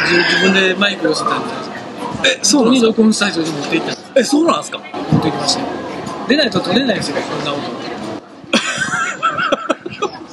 [0.03, 1.69] 自自分でマイク寄せたんじゃないです。
[1.69, 1.75] か
[2.25, 2.87] えそうなんですか？
[2.87, 4.11] に録音スタジオに持って行ったんです。
[4.17, 4.77] えそうなんですか？
[4.77, 4.85] 持
[5.19, 5.61] ってきました。
[5.61, 5.67] よ
[6.29, 7.84] 出ないと撮れないですよこんな音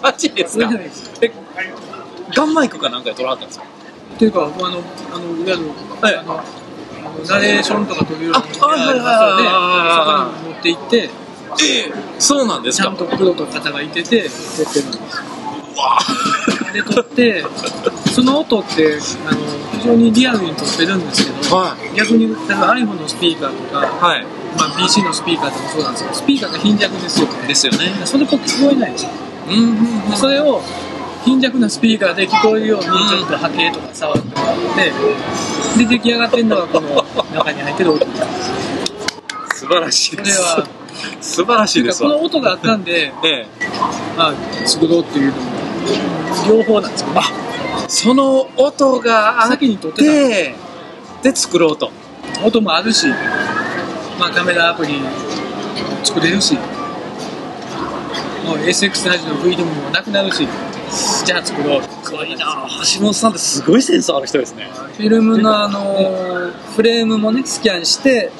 [0.05, 0.71] マジですか？
[1.21, 1.33] え
[2.35, 3.65] ガンマイクかなんかで撮らはったんですか？
[4.17, 4.83] っていうかあのあのいわ
[5.47, 6.17] ゆる、はい。
[6.17, 6.43] あのあの
[7.29, 15.23] ナレーションとか撮るようなあはいはいはいはいはいそこに持って行ってええそうなんですかちゃんとプロと方がいてて撮ってるんですよ
[16.73, 17.45] で撮って
[18.15, 19.41] その音ってあの
[19.73, 24.25] 非常にリアルに撮ってるんですけど、は逆に例えば iPhone のスピーカーとか、はい
[24.57, 29.11] まあ、PC のスピーカーでもそうなんですけどスピーカーが貧弱ですよねですよねそれっぽく聞こえないんですよ
[29.49, 30.61] でそれを
[31.25, 34.57] 貧弱なスピーカーで聞こえるようにちょっと波形とか触ってもらっ
[35.77, 38.05] てで出来上がってるのがこの中に入ってる音。
[38.05, 38.11] で
[39.55, 40.67] す素晴らしいこれですは
[41.21, 42.11] 素晴らしいですわ。
[42.11, 43.47] この音があったんで、 ええ。
[44.17, 44.35] まあ、
[44.67, 45.43] 作ろうっていうのも
[46.49, 47.21] 両方なんですよね。
[47.89, 50.55] その音があっ先に撮って
[51.23, 51.91] で作ろうと。
[52.45, 53.07] 音もあるし、
[54.19, 55.01] まあ、カメラアプリ
[56.03, 56.59] 作れるし
[58.45, 60.47] もう SX ラジオのフィルムもなくなるし
[61.25, 61.83] じゃあ作ろう。
[61.83, 62.69] すごいな。
[62.95, 64.69] 橋本さんってすごいセンスある人ですね。
[64.97, 68.31] フィルムのあのフレームもねスキャンして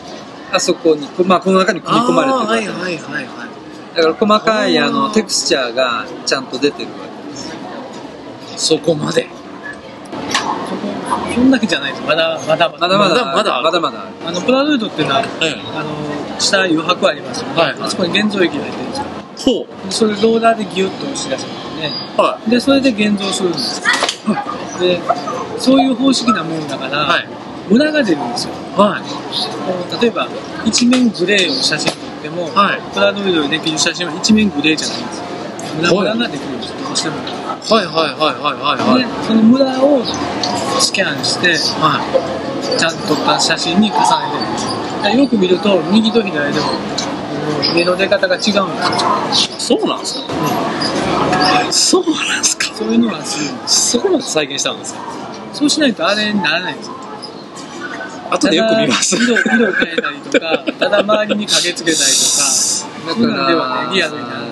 [0.53, 2.93] あそこに、まあ、この中に組み込まれてるわけ。
[2.93, 3.53] です、いはいはい
[3.97, 6.99] だから細かいあのテクスチャーがちゃんと出てるわ
[8.53, 9.23] けそこまで。
[9.23, 10.93] そこ
[11.35, 12.05] そんだけじゃないです。
[12.05, 15.61] まだまだまだまだまだまだまだまだあのプラルードっていうのはええ。
[15.75, 17.77] あの下余白ありますよね、はい。
[17.81, 19.05] あそこに現像液が入ってるんですよ
[19.39, 19.87] ほう。
[19.87, 21.91] でそれローラーでギュッと押し出すんですね。
[22.17, 23.83] はでそれで現像するんです
[24.81, 25.01] で
[25.59, 27.29] そういう方式なものだから、はい。
[27.71, 28.55] ムラが出るんですよ。
[28.77, 30.03] はい。
[30.03, 30.29] 例えば
[30.65, 32.81] 一面グレーを写真撮っても、はい。
[32.93, 35.25] プラノイドでできる写真は一面グレーじゃないんですよ。
[35.77, 36.79] ムラムラができるんですよ。
[36.87, 37.17] どうしても。
[37.17, 38.81] はいはいはいはい。
[38.81, 40.03] はいでそのムラを
[40.81, 42.03] スキャンしては
[42.77, 44.03] ちゃんと撮った写真に重ね
[44.35, 46.67] てるんですよく見ると右と左でも
[47.43, 48.51] この目の出方が違うんで
[49.35, 50.33] すそうなんですか。
[51.73, 52.39] そうなん。
[52.39, 55.01] ですかそういうのはするんですそこまで再現したんですか
[55.53, 56.95] そうしないとあれにならないんですよ。
[58.31, 59.17] 後でよく見ます。
[59.17, 61.97] 色色変えたりとかただ周りに影つけたりとか。
[61.97, 64.49] だそういうのではねリアルにならない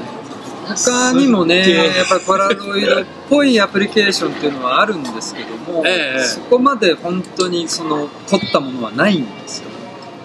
[0.77, 6.21] 他にもねやっぱりポラロイドっぽいアプリケーションっていうのはあるんですけども、ええ。
[6.23, 9.71] そこまで本当にその凝ったものはないんですよ。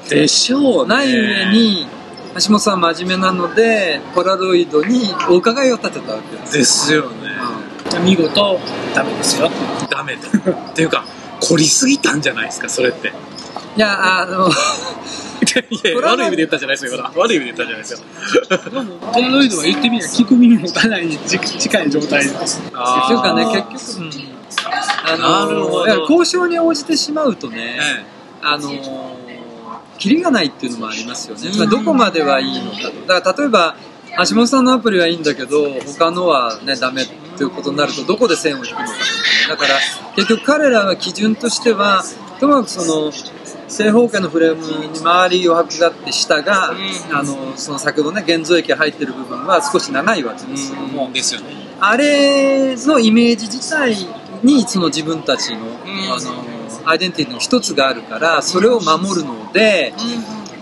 [0.09, 0.95] でしょうね。
[0.95, 1.87] ない上に
[2.35, 7.29] 橋本さんは真面目なのでポラロイドにお伺いを立てたわけですですよね
[8.03, 8.59] 見事
[8.93, 9.49] ダメですよ。
[9.89, 10.21] ダメだ。
[10.71, 11.05] っていうか
[11.39, 13.13] 凝りすぎたんじゃないですかそれって。
[13.77, 14.51] いやあのい
[15.83, 17.99] や悪い意味で言ったんじゃないですよ今 悪い意味で言ったんじゃないですよ。
[19.13, 22.59] ポラロイドは言ってみれば聞く耳もかなり近近い状態です。
[22.59, 24.11] っていうかね結局、うん。
[25.05, 25.85] あのなるほど。
[25.85, 28.05] いや交渉に応じてしまうとね、え。
[28.41, 28.69] あの
[29.97, 31.57] キリがないっていうのもありますよね、うん。
[31.57, 33.07] まあどこまではいいのかと。
[33.07, 33.75] だから例えば
[34.27, 38.99] 橋本さんのアプリはいいんだけど他のはねダメっていうことになるとどこで線を引くのかとかね。
[39.49, 39.69] だから
[40.15, 42.03] 結局彼らは基準としては
[42.39, 43.11] ともかくその
[43.67, 47.15] 正方形のフレームに周り余白があって下が、うん。
[47.15, 51.47] あのその先ほどね現像液が入ってる部分は少し長いわけえですけども、ですよね。
[51.79, 53.95] あれのイメージ自体
[54.43, 55.67] にその自分たちの,、ん。
[56.11, 56.54] あの
[56.85, 59.93] アイデンティティの一つがあるからそれを守るので、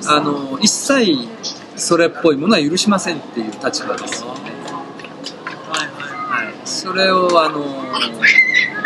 [0.08, 1.28] あの一切
[1.76, 4.42] それっぽいものは許しませんっていう立場ですよね。
[5.70, 7.60] はいははい、それをあの、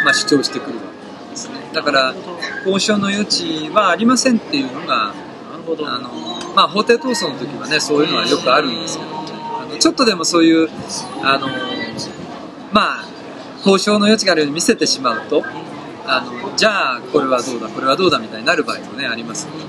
[0.04, 0.84] まあ、主張してくるわ
[1.26, 1.56] けですね。
[1.74, 2.14] だから
[2.66, 6.10] 交渉の余地はありませんっていうのがいなるほどあの、
[6.56, 10.70] まあ、法廷闘争の時はねそういうのはよくあるんですけど、あのちょっとでもそういう
[11.24, 11.48] あの
[12.72, 13.06] まあ
[13.60, 15.44] 交渉の余地があるように見せてしまうと
[16.06, 19.64] あのじゃあこれはどうだこれはどうだみたいになる場合もねありますので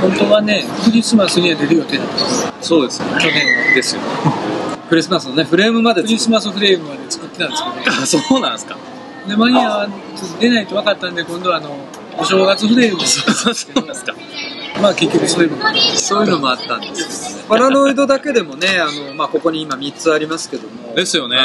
[0.00, 2.62] 本当はねクリスマスには出る予定だった。
[2.62, 3.20] そうですよね。
[3.20, 4.02] 去年はですよ。
[4.88, 7.96] クリスマスのねフレームまでクリスマスフレームまで作ってたんですけど。
[8.02, 8.76] あ、そうなんですか。
[9.28, 9.88] で間に合
[10.40, 11.76] 出ないと分かったんで今度はあの
[12.16, 14.14] お正月フレームをそうなんですか。
[14.80, 17.44] まあ結局そういうのもそういうのもあったんですけどね。
[17.48, 20.94] パラロイドだけでもねあの、まあ、ここに今3つありますけども。
[20.94, 21.38] ですよね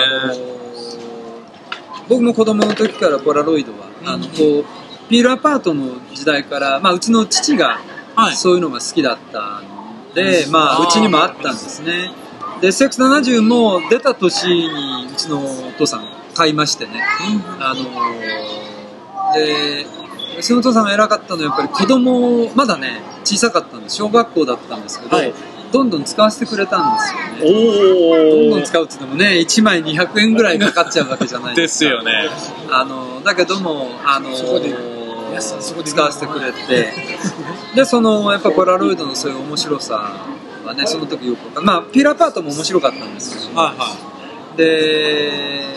[2.10, 7.80] 僕も子供の時からポラロイドは、あのこうピールアパートの時代から、まあ、うちの父が
[8.16, 8.36] はい。
[8.36, 12.12] そういうのが好きだったんで、まあ、うちにもあったんですね。
[12.60, 17.02] で SX70 も出た年にうちのお父さん買いましてね、
[17.60, 17.84] あの
[19.34, 19.86] で
[20.38, 25.34] うちのお父さんが偉かったのはやっぱり子供まだね小さかったんです小学校だったんですけど、はい
[25.72, 27.14] どんどん使わせてくれたんです
[27.46, 27.70] よね。
[28.10, 31.92] おどんどん使うって言ってもね1枚200円ぐらいかかっちゃうわけじゃないでですか。
[31.92, 32.30] すよね。
[32.70, 34.74] あのだけどもあのそこで
[35.34, 36.94] 安さそこで使わせてくれて。
[37.76, 40.12] でそのやっぱポラロイドのそういう面白さ
[40.66, 44.12] はねその時よくまあピーラーパートも面白かったんですけどはいは
[44.58, 45.72] で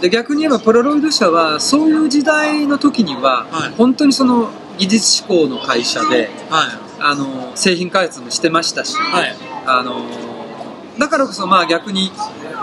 [0.00, 3.70] で逆に言えばポラロイド社はそういう時代の時には、はい。
[3.76, 6.89] 本当にその技術志向の会社でい。
[7.00, 8.96] はあの製品開発もしてましたし、い。
[8.96, 9.36] はい。
[9.66, 10.06] あの
[10.98, 12.10] だからこそまあ逆に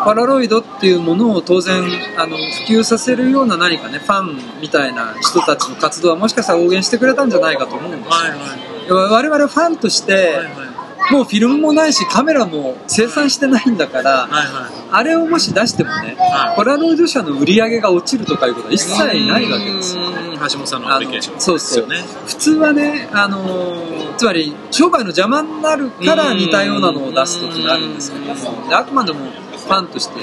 [0.05, 1.83] パラロイドっていうものを当然
[2.17, 2.43] あの普
[2.79, 9.11] 及させるような何かねファンみたいな人たちの活動はもしかしたら応援してくれたんじゃないかと思うんですはいよ、はい。
[9.11, 10.76] 我々ファンとして、はいはい。
[11.11, 18.97] もうフィルムもないしカメラも生産してないんだから、はいはあれをもし出してもね、はいポラロイド社の売り上げが落ちるとかいうことは一切
[19.27, 20.03] ないわけですよ。
[20.49, 22.23] 橋本さんのアプリケーションそうそうですよね。
[22.25, 30.19] 普通はね、あのーつまり商売の邪魔になるから似たようなのを出す時があるんですけどもであくまでもファンとして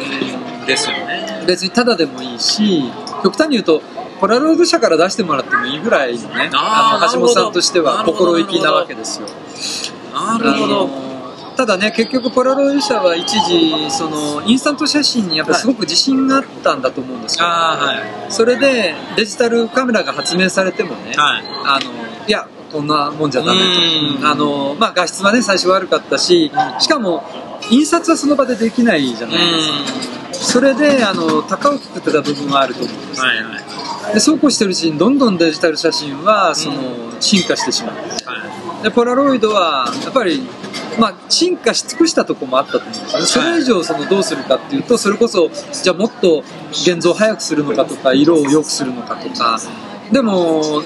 [0.66, 1.44] ですよね。
[1.46, 2.82] 別にタダでもいいし
[3.22, 3.82] 極端に言うと
[4.20, 9.28] ポラロイド社から出してもらってもいいぐらいのねあーの橋本さんとしては心意気なわけですよ。
[10.14, 10.74] なるほど。
[10.84, 11.14] あのー
[11.56, 18.32] ただね結局ポラロイド社は一時そのインスタント写真にやっぱりすごく自信があったんだと思うんですよ、はい。
[18.32, 21.44] それでデジタルカメラが発明されてもね、はい。
[21.64, 24.20] あのいやこんなもんじゃダメうん。
[24.20, 26.50] とあの、まあ、画質はね最初悪かったし
[26.80, 27.22] しかも
[27.70, 30.54] 印刷はその場でできないじゃないですか。
[30.54, 33.60] それであの高をくくってた部分はあると思うんです、はいは
[34.10, 34.14] い。
[34.14, 38.10] でそうこうしてるうちにどんどんデジタル写真はその、進化してしまうはで
[38.90, 40.42] ポラロイドはやっぱり、
[40.98, 43.26] まあ、進化し尽くしたところもあったと思うんですよね。
[43.26, 49.60] それ以上そのどうするかっていうとそれこそじゃあもっと現像を早くするのかとか色を良くするのかとか。
[50.12, 50.82] でも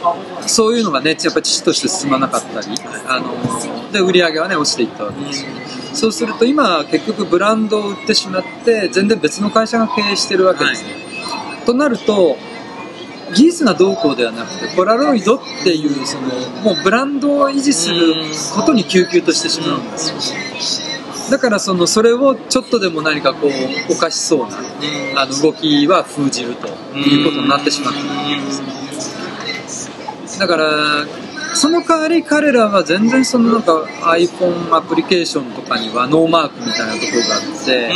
[0.47, 2.69] そういうのがねやっぱり父として進まなかったり
[3.09, 5.51] あので売り上げはね落ちていったわけですよ。
[5.93, 10.91] そうすると今結局ブランドを売ってしまって全然別の会社が経営してるわけですね、
[11.67, 12.37] となると
[13.35, 16.29] 技術がどうこうではなくてポラロイドっていうその
[16.63, 18.15] もうブランドを維持する
[18.55, 20.39] ことに救急としてしまうんですよ
[21.31, 24.59] だからそのそれをちょっとでも何かこうおかしそうな
[25.21, 28.15] あの動きは封じるということになってしまっているわ
[29.45, 31.07] けですだから
[31.59, 33.83] その代わり彼らは全然そのなんか
[34.13, 37.91] iPhone アプリケーションとかにはノーマークみたいなところがあって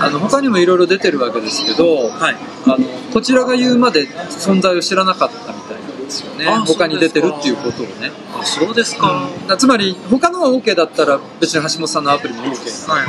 [0.00, 2.36] あの他にもいろいろ出てるわけですけど、はい。
[2.64, 2.78] あの
[3.12, 6.46] こちらが言うまで存在を知らなかったみたいなんですよね。
[6.48, 8.10] あ他に出てるっていうことをね。
[8.34, 9.28] あ、そうですか。
[9.46, 13.00] だつまり他のが OK だったら別に橋本さんのアプリも OK なんですから、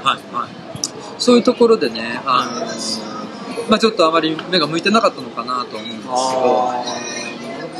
[0.00, 0.50] はいはい。
[1.18, 2.66] そういうところでねあの、
[3.70, 7.31] まあ、ちょっとあまり目が向いてなかったのかなとは思うんですけど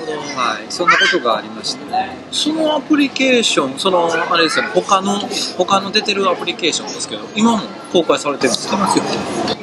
[0.05, 2.17] あはい、そんなことがありましたね。
[2.31, 5.19] そのアプリケーション、その、あれですよね、他の、
[5.57, 9.05] 他の出てるアプリケーションですけど、今も公開されてるんですかますよ。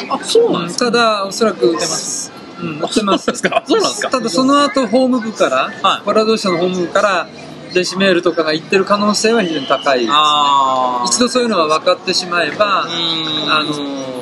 [0.10, 0.86] あ、そうなんですか？
[0.86, 2.32] ただおそらく売ってます
[2.62, 3.32] うん、売ってます。
[3.34, 4.10] そうなんですか？
[4.10, 6.02] ただその後ホーム部から、はい。
[6.06, 7.28] パラドー社のホーム部から
[7.74, 14.20] 電子メールとかが行ってる可能性は非常に高いですあ一度そういうのが分かってしまえば、あのー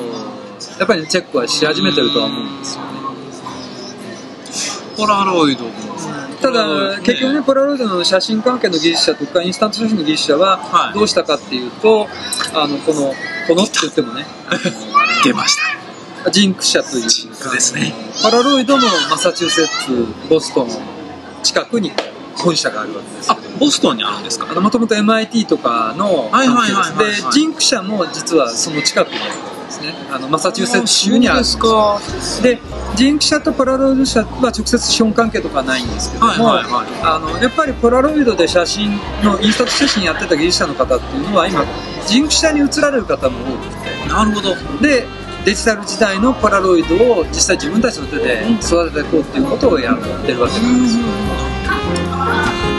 [0.78, 2.88] やっぱりチェックはし始めてるとは思うんですよね。
[4.96, 5.70] ポラロイドも。
[6.40, 12.08] ただ、結局ね、ポラロイドの写真関係の技術者とか、インスタント写真の技術者はは、いどうしたかっていうと、
[12.54, 13.14] あの、この、
[13.48, 14.26] このって言ってもね、
[15.24, 15.56] 出まし
[16.24, 16.30] た。
[16.30, 17.94] ジンク社という、ジンクですね。
[18.22, 20.68] パラロイドのマサチューセッツ、ボストン
[21.42, 21.92] 近くに
[22.36, 23.58] 本社があるわけですけども。
[23.58, 24.46] ボストンにあるんですか？
[24.60, 29.94] もともと MIT とかのはいはいはいはいはいでジンク社も実はその近くにあるんですね。
[30.10, 31.58] あのマサチューセッツ州にあるんです。
[31.58, 32.00] か。
[32.42, 32.58] で
[32.96, 41.64] ジンク社とポラロイド社は直接資本関係とかはないんですけども、あのやっぱりポラロイドで写真のインスタント写真やってた技術者の方っていうのは今
[42.06, 44.08] ジンク社に移られる方も多くて。
[44.08, 44.56] なるほど。
[44.80, 45.06] で
[45.44, 50.88] デジタル時代のポラロイドを実際自分たちの手で育てていこうっていうことをやってるわけなんで
[52.74, 52.77] す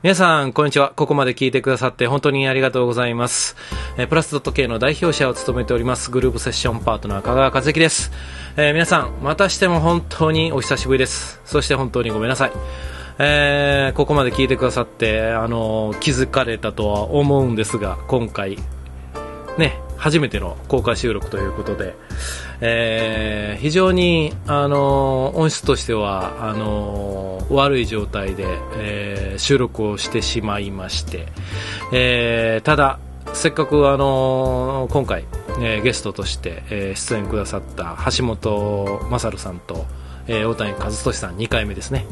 [0.00, 0.92] 皆さん、こんにちは。
[0.94, 3.56] ここまで聞いてくださって本当にありがとうございます。
[3.96, 8.12] えプラスドット K の代表者を務めております、グループセッションパートナー、香川和樹です。
[8.56, 11.40] えー皆さん、またしても本当にお久しぶりです。
[11.44, 12.52] そして本当にごめんなさい。
[13.18, 18.56] えーここまで聞いてくださって、あのー気づかれたとは思うんですが、今回、
[19.58, 21.94] ね、初めての公開収録ということで、
[22.60, 28.44] えー非常に、あの音質としてはあの悪い状態で、
[28.76, 31.26] えー収録をしてしまいまして、
[31.92, 33.00] えーただ、
[33.34, 35.24] せっかく、あの今回、
[35.60, 39.86] えーゲストとして、えー出演くださった橋本勝さんと、
[40.28, 42.06] えー大谷和俊さん2回目ですね、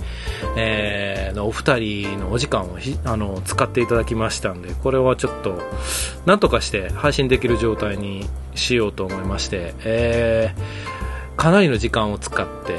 [0.57, 5.61] えーのお二人のお時間をあの使っていただきましたんでこれはちょっと
[6.25, 11.07] なんとかして配信できる状態にしようと思いまして、えー
[11.37, 12.79] かなりの時間を使って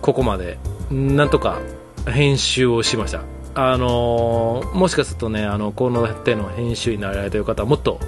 [0.00, 0.58] ここまで
[0.90, 1.58] なんとか
[2.06, 3.22] 編集をしました。
[3.58, 7.98] あのもしかするとねあのこの手の編集になられている方はもっと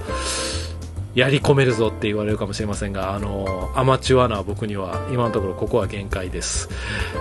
[1.15, 6.69] やり込めるぞって言われるかもしれませんが、あのアマチュアな僕には今のところここは限界です。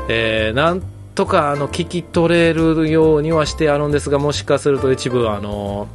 [0.10, 0.84] えーなん
[1.16, 5.88] とかあの聞き取れるようにはしてあるんですが、もしかすると一部あの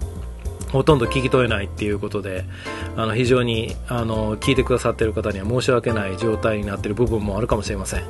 [0.72, 2.45] ほとんど聞き取れないっていうことで、
[2.97, 8.03] あの非常にあの聞いてくださっている方には申し訳ない状態になっている部分もあるかもしれません。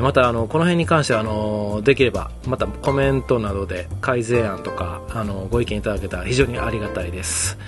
[0.00, 7.58] またあのこの辺に関してはあのできればまたコメントなどで改善案とかあのご意見いただけたら非常にありがたいです。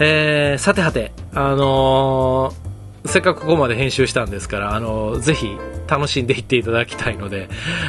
[0.00, 2.70] えーさてはて、あのー
[3.06, 7.48] せっかくここまで編集したんですから、あのーぜひ楽しんでいっていただきたいので、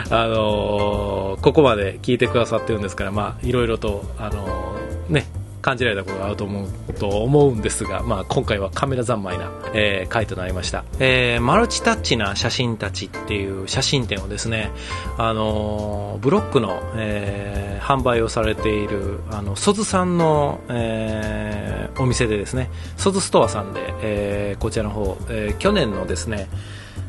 [0.09, 4.77] あのここまで聞いてくださってるんですから、まあ、いろいろと、あの
[5.09, 5.25] ね、
[5.61, 14.71] 感じられたことがあると思うと思うんですが、まあ、今回はカメラ三昧な、えー回となりました、えーマルチタッチな写真たちっていう写真展をですね、
[15.17, 26.47] あのーブロックの、えー販売をされているあのソズさんの、えーお店でですねソズストアさんで、えーこちらの方、えー去年のですね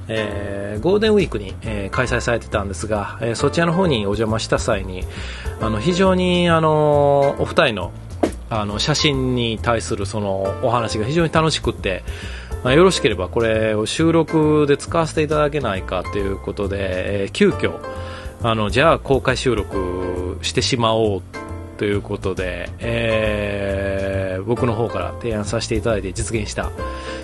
[0.08, 5.04] えーゴールデンウィークに、えー開催されてたんですが、えーそちらの方にお邪魔した際に
[5.60, 7.92] あの非常に、あのお二人の
[8.52, 12.04] あの写真に対するそのお話が非常に楽しくて、
[12.62, 17.80] まあ、よろしければこれを収録で使わせていただけないかということで、えー急遽
[18.42, 21.22] あのじゃあ公開収録してしまおう
[21.78, 26.72] ということで、えー僕の方から提案させていただいて実現した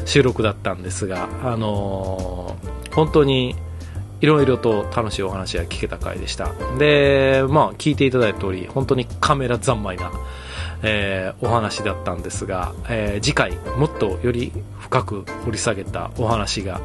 [0.06, 3.54] 収録だったんですが、あのー本当に
[4.20, 6.52] いろいろと楽しいお話が聞けた回でした。
[6.78, 10.10] で、まあ、聞いていただいた通り、本当にカメラ三昧な、
[10.82, 16.80] えーお話だったんですが、えー次回、もっとより深く掘り下げたお話が、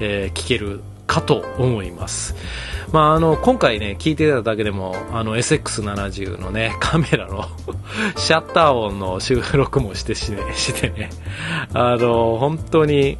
[0.00, 2.36] えー聞けるかと思います。
[2.92, 7.48] まあ、あの、今回ね、聞いてただいただけでも、あの、SX70 のね、 カメラの
[8.16, 11.10] シャッター音の収録もしてし,、ね、 してね、
[11.74, 13.18] あの、本当に、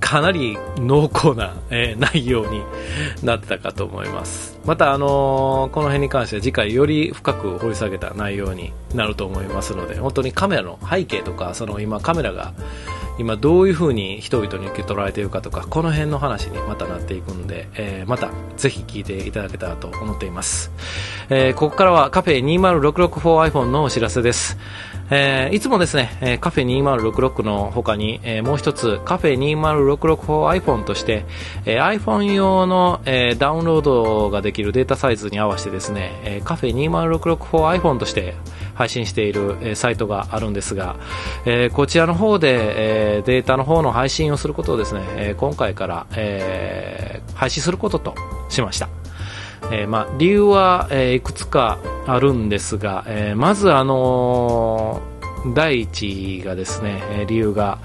[0.00, 2.62] かなり濃厚な、えー内容に
[3.22, 4.47] なってたかと思います。
[4.68, 12.52] また、あのーこの辺に関しては次回より深く掘り下げた内容になると思いますので、本当にカメラの背景とか、その今カメラが
[13.18, 20.70] 今どういう風に人々に受け取られているかとか、この辺の話にまたなっていくんで、えーまたぜひ聞いていただけたらと思っています。
[21.30, 24.58] えーここからはカフェ 20664iPhone のお知らせです。
[25.10, 31.24] えーいつもですね、えーカフェ2066の他に、えーもう一つカフェ 20664iPhone として、
[31.64, 38.34] えー iPhone 用の、えーダウンロードができるデータサイズに合わせてですね、えーカフェ 20664iPhone として
[38.74, 40.96] 配信している、えーサイトがあるんですが、
[41.46, 48.14] えーこちらの方で、えーデータの方の配信をすることをですね、えー今回から、えー配信することと
[48.48, 48.97] しました。
[49.70, 55.18] えーまあ、理由は、えーいくつかあるんですが、えーまず、あのー
[55.54, 57.78] 第一がですね、え理由が、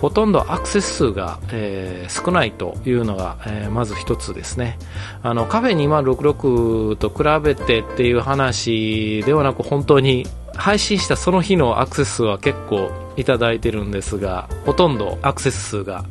[0.00, 4.78] ほとんどアクセス数が、え少ないというのが、えまず一つですね。
[5.22, 16.04] あの、カフェ2066と比べてっていう話ではなく、本当に配信したその日のアクセス数は結構いただいてるんですが、ほとんどアクセス数が、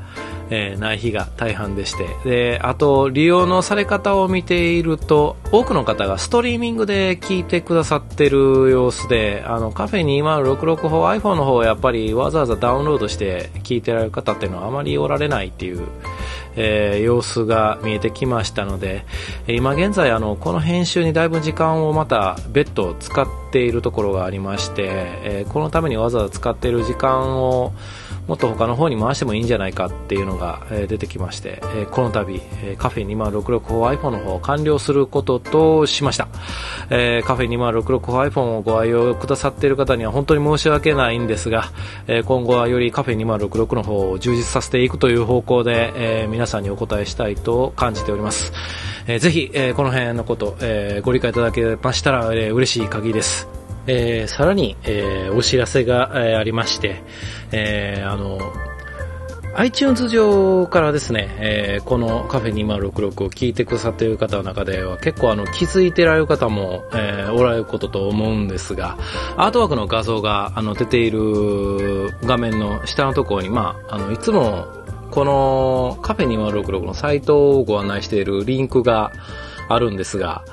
[0.53, 2.05] えーない日が大半でして。
[2.25, 15.87] で、あと、利用のされ方を見ていると、多くの方がストリーミングで聞いてくださってる様子で、あの、カフェ2066法 iPhone の方はやっぱりわざわざダウンロードして聞いてられる方っていうのはあまりおられないっていう、
[16.57, 19.05] えー様子が見えてきましたので、
[19.47, 24.83] 今現在あの、この編集にだいぶ時間をまた別途使っているところがありまして、
[25.23, 27.73] えーこのためにわざわざ使っている時間を
[28.27, 36.27] もっと他の方に回してもいいんじゃないかっていうのが、え出てきまして、えこの度、えカフェ 2066iPhone の方を完了することとしました。
[36.89, 41.71] えカフェ 2066iPhone をご愛用くださっている方には本当に申し訳ないんですが、
[42.07, 48.53] え今後はよりカフェ2066の方を充実させていくという方向で、え皆さんにお答えしたいと感じております。
[49.07, 53.60] えーぜひ、えこの辺のこと、えご理解いただけましたら、えー嬉しい限りです。
[53.87, 57.03] えーさらに、えーお知らせが、えーありまして、
[57.51, 58.39] えあの、
[59.55, 68.97] iTunes 上からですね、えーこのカフェ2066を聞いてくださっている方の中では結構あの気づいてられる方も、えーおられることと思うんですが、
[69.37, 74.67] アートワークの画像があの出ている画面の下のところに、まあ、あのいつも
[75.11, 79.11] このカフェ2066のサイトをご案内しているリンクが
[79.67, 80.43] あるんですが、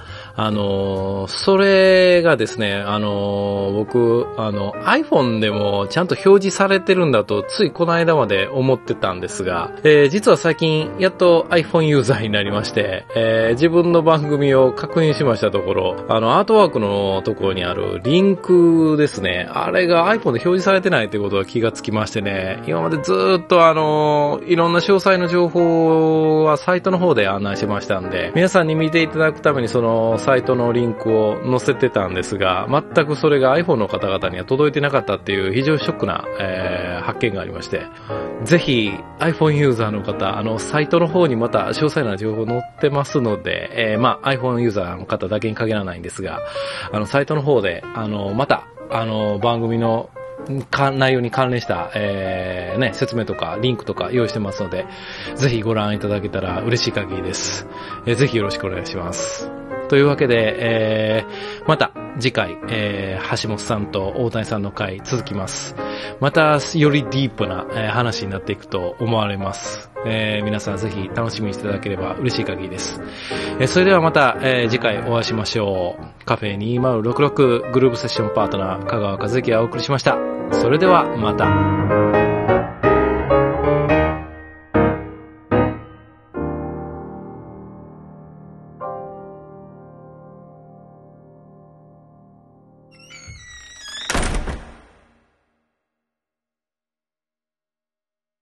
[0.41, 37.87] あのそれがですね、あの僕、あの、iPhone でもちゃんと表示されてるんだと、ついこの間まで思ってたんですが、えー実は最近、やっと iPhone ユーザーになりまして、えー自分の番組を確認しましたところ、あの、アートワークのところにあるリンクですね、あれが iPhone で表示されてないということが気がつきましてね、今までずっとあのいろんな詳細の情報はサイトの方で案内しましたんで、皆さんに見ていただくためにそのサイトのリンクを載せてたんですが、全くそれが iPhone の方々には届いてなかったっていう非常にショックな、えー発見がありまして、
[38.45, 46.43] ぜひ iPhone ユーザーの方、あの、サイトの方にまた詳細な情報載ってますので、えーまあ iPhone ユーザーの方だけに限らないんですが、
[46.93, 50.11] あの、サイトの方で、あの、また、あの、番組の
[50.93, 54.85] 内容に関連した、えーね、説明とかリンクとか用意してますので、
[55.37, 57.67] ぜひご覧いただけたら嬉しい限りです。
[58.05, 59.68] えーぜひよろしくお願いします。
[59.89, 65.75] というわけで、えーまた次回、えー橋本さんと大谷さんの回続きます。
[66.21, 69.91] またよりディープな、え話になっていくと思われます。
[70.07, 73.01] えー皆さんぜひ楽しみにしていただければ嬉しい限りです。
[73.61, 76.25] えーそれではまた、えー次回お会いしましょう。
[76.25, 80.17] カフェ2066グループセッションパートナー、香川和之がお送りしました。
[80.53, 82.28] それではまた。